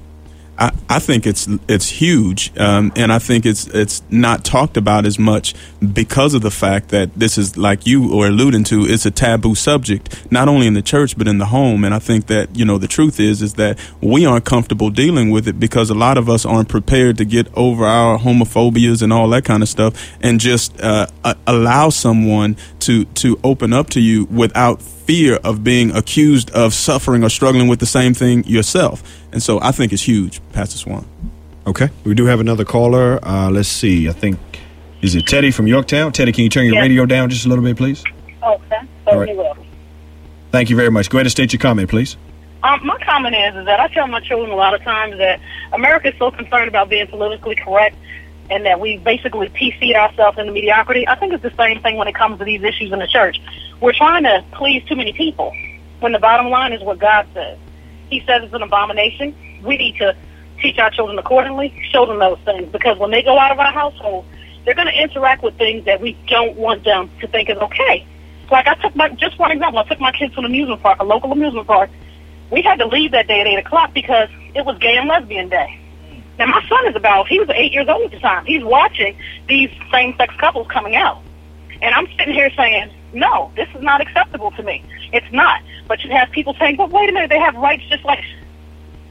[0.58, 5.06] I, I think it's it's huge, um, and I think it's it's not talked about
[5.06, 5.54] as much
[5.92, 8.84] because of the fact that this is like you were alluding to.
[8.84, 11.84] It's a taboo subject, not only in the church but in the home.
[11.84, 15.30] And I think that you know the truth is is that we aren't comfortable dealing
[15.30, 19.12] with it because a lot of us aren't prepared to get over our homophobias and
[19.12, 21.06] all that kind of stuff, and just uh,
[21.46, 27.24] allow someone to to open up to you without fear of being accused of suffering
[27.24, 29.02] or struggling with the same thing yourself.
[29.32, 31.06] And so I think it's huge, Pastor Swann.
[31.66, 33.18] Okay, we do have another caller.
[33.22, 34.08] Uh, let's see.
[34.08, 34.38] I think
[35.02, 36.12] is it Teddy from Yorktown?
[36.12, 36.82] Teddy, can you turn your Yes.
[36.82, 38.02] radio down just a little bit, please?
[38.42, 39.56] Okay, All certainly right.
[39.56, 39.66] will.
[40.50, 41.10] Thank you very much.
[41.10, 42.16] Go ahead and state your comment, please.
[42.62, 45.40] Um, my comment is, is that I tell my children a lot of times that
[45.72, 47.96] America is so concerned about being politically correct
[48.50, 51.06] and that we basically PC ourselves into mediocrity.
[51.06, 53.38] I think it's the same thing when it comes to these issues in the church.
[53.80, 55.54] We're trying to please too many people
[56.00, 57.58] when the bottom line is what God says.
[58.10, 59.34] He says it's an abomination.
[59.64, 60.16] We need to
[60.60, 63.72] teach our children accordingly, show them those things, because when they go out of our
[63.72, 64.24] household,
[64.64, 68.06] they're going to interact with things that we don't want them to think is okay.
[68.50, 70.98] Like I took my, just one example, I took my kids to an amusement park,
[71.00, 71.90] a local amusement park.
[72.50, 75.48] We had to leave that day at 8 o'clock because it was gay and lesbian
[75.48, 75.78] day.
[76.38, 78.44] Now my son is about, he was eight years old at the time.
[78.46, 81.22] He's watching these same-sex couples coming out.
[81.82, 84.84] And I'm sitting here saying, no, this is not acceptable to me.
[85.12, 85.62] It's not.
[85.86, 88.22] But you have people saying, but wait a minute, they have rights just like,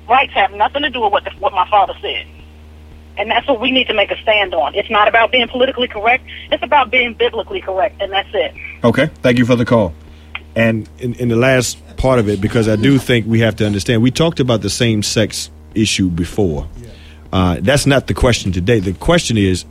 [0.08, 2.28] rights have nothing to do with what, the, what my father said.
[3.18, 4.76] And that's what we need to make a stand on.
[4.76, 6.24] It's not about being politically correct.
[6.52, 8.54] It's about being biblically correct, and that's it.
[8.84, 9.94] Okay, thank you for the call.
[10.56, 13.66] And in, in the last part of it, because I do think we have to
[13.66, 16.68] understand, we talked about the same sex issue before.
[17.32, 18.80] Uh, that's not the question today.
[18.80, 19.66] The question is,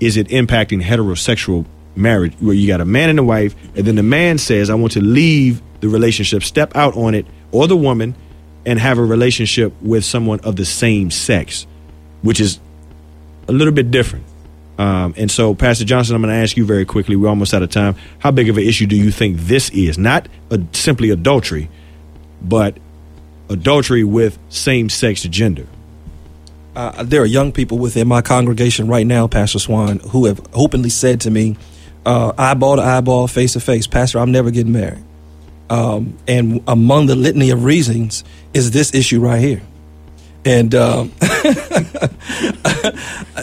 [0.00, 1.66] is it impacting heterosexual
[1.96, 4.74] marriage, where you got a man and a wife, and then the man says, "I
[4.74, 8.14] want to leave the relationship, step out on it," or the woman,
[8.66, 11.66] and have a relationship with someone of the same sex,
[12.22, 12.58] which is
[13.48, 14.24] a little bit different.
[14.76, 17.14] Um, and so, Pastor Johnson, I'm going to ask you very quickly.
[17.14, 17.94] We're almost out of time.
[18.18, 19.98] How big of an issue do you think this is?
[19.98, 21.68] Not a, simply adultery,
[22.42, 22.78] but
[23.48, 25.66] adultery with same-sex gender.
[26.74, 30.88] Uh, there are young people within my congregation right now, Pastor Swann, who have openly
[30.88, 31.56] said to me,
[32.06, 35.02] uh, eyeball to eyeball, face to face, Pastor, I'm never getting married.
[35.70, 39.62] Um, and among the litany of reasons is this issue right here.
[40.44, 41.10] And um,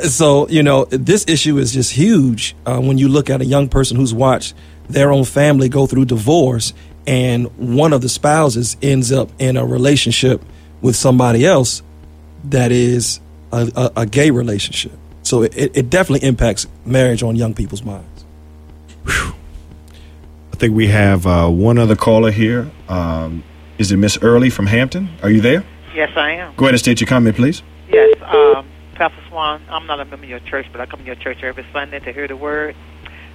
[0.04, 3.70] so, you know, this issue is just huge uh, when you look at a young
[3.70, 4.54] person who's watched
[4.88, 6.74] their own family go through divorce
[7.08, 10.44] and one of the spouses ends up in a relationship
[10.82, 11.82] with somebody else
[12.46, 13.20] that is
[13.52, 14.92] a, a, a gay relationship.
[15.24, 17.84] So it, it definitely impacts marriage on young people's
[19.06, 19.34] minds.
[20.54, 22.70] I think we have uh, one other caller here.
[22.88, 23.44] Um,
[23.78, 25.10] is it Miss Early from Hampton?
[25.24, 25.64] Are you there?
[25.94, 26.54] Yes, I am.
[26.56, 27.64] Go ahead and state your comment, please.
[27.90, 31.06] Yes, um, Pastor Swann, I'm not a member of your church, but I come to
[31.06, 32.76] your church every Sunday to hear the word.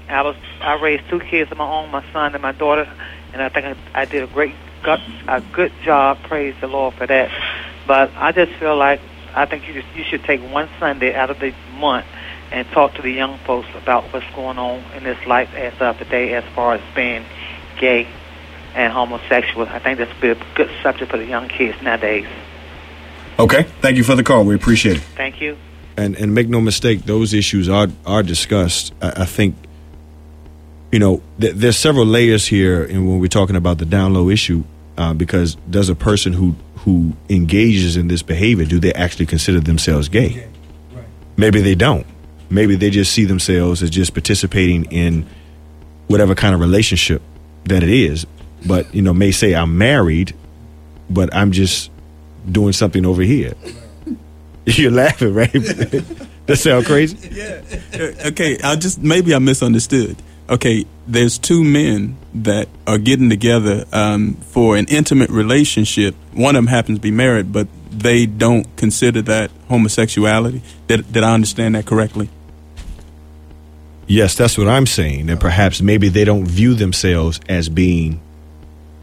[0.09, 2.89] I was I raised two kids of my own, my son and my daughter,
[3.33, 4.55] and I think I, I did a great,
[4.85, 6.19] gut, a good job.
[6.23, 7.31] Praise the Lord for that.
[7.89, 9.01] But I just feel like
[9.35, 12.07] I think you just, you should take one Sunday out of the month
[12.53, 15.99] and talk to the young folks about what's going on in this life as of
[15.99, 17.25] today, as far as being
[17.79, 18.07] gay
[18.75, 19.67] and homosexual.
[19.67, 22.27] I think that's a good, good subject for the young kids nowadays.
[23.39, 23.65] Okay.
[23.81, 24.45] Thank you for the call.
[24.45, 25.03] We appreciate it.
[25.03, 25.57] Thank you.
[25.97, 28.93] And and make no mistake, those issues are are discussed.
[29.01, 29.57] I, I think,
[30.93, 34.29] you know, th- there's several layers here, and when we're talking about the down low
[34.29, 34.65] issue,
[34.99, 39.59] uh, because does a person who who engages in this behavior, do they actually consider
[39.59, 40.47] themselves gay?
[41.37, 42.07] Maybe they don't.
[42.49, 45.27] Maybe they just see themselves as just participating in
[46.07, 47.23] whatever kind of relationship
[47.65, 48.27] that it is.
[48.67, 50.35] But, you know, may say I'm married,
[51.11, 51.91] but I'm just
[52.51, 53.55] doing something over here.
[54.67, 55.53] You're laughing, right?
[56.47, 57.17] that sound crazy?
[57.31, 57.63] Yeah.
[58.27, 60.17] Okay, I just maybe I misunderstood.
[60.49, 66.15] Okay, there's two men that are getting together um, for an intimate relationship.
[66.33, 70.63] One of them happens to be married, but they don't consider that homosexuality.
[70.87, 72.29] Did, did I understand that correctly?
[74.07, 75.29] Yes, that's what I'm saying.
[75.31, 78.21] And perhaps maybe they don't view themselves as being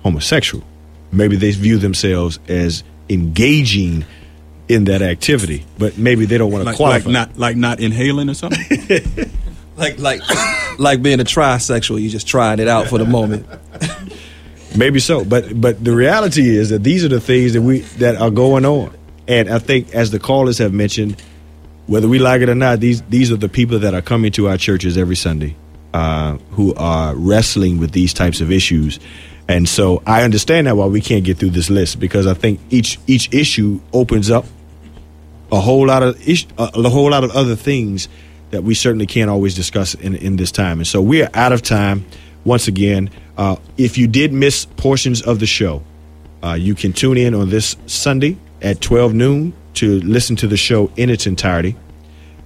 [0.03, 0.63] homosexual.
[1.11, 4.05] Maybe they view themselves as engaging
[4.69, 7.05] in that activity, but maybe they don't want to Like, qualify.
[7.05, 9.29] like not like not inhaling or something.
[9.75, 10.21] Like like
[10.77, 13.47] like being a trisexual, you just trying it out for the moment.
[14.77, 18.15] Maybe so, but but the reality is that these are the things that we that
[18.17, 18.95] are going on,
[19.27, 21.21] and I think as the callers have mentioned,
[21.88, 24.47] whether we like it or not, these these are the people that are coming to
[24.47, 25.55] our churches every Sunday,
[25.93, 28.99] uh, who are wrestling with these types of issues,
[29.47, 32.59] and so I understand that why we can't get through this list because I think
[32.69, 34.45] each each issue opens up
[35.51, 38.07] a whole lot of ish, a, whole lot of other things
[38.51, 41.51] that we certainly can't always discuss in in this time, and so we are out
[41.51, 42.05] of time.
[42.45, 45.81] Once again, uh, if you did miss portions of the show,
[46.43, 50.57] uh, you can tune in on this Sunday at 12 noon to listen to the
[50.57, 51.76] show in its entirety.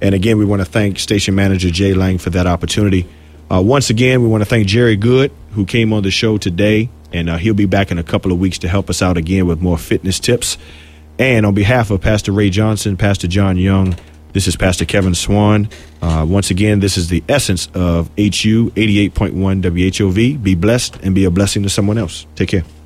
[0.01, 3.07] And again, we want to thank station manager Jay Lang for that opportunity.
[3.49, 6.89] Uh, once again, we want to thank Jerry Good, who came on the show today,
[7.13, 9.47] and uh, he'll be back in a couple of weeks to help us out again
[9.47, 10.57] with more fitness tips.
[11.17, 13.95] And on behalf of Pastor Ray Johnson, Pastor John Young,
[14.33, 15.69] this is Pastor Kevin Swann.
[16.01, 20.43] Uh, once again, this is the essence of HU 88.1 WHOV.
[20.43, 22.27] Be blessed and be a blessing to someone else.
[22.35, 22.76] Take care.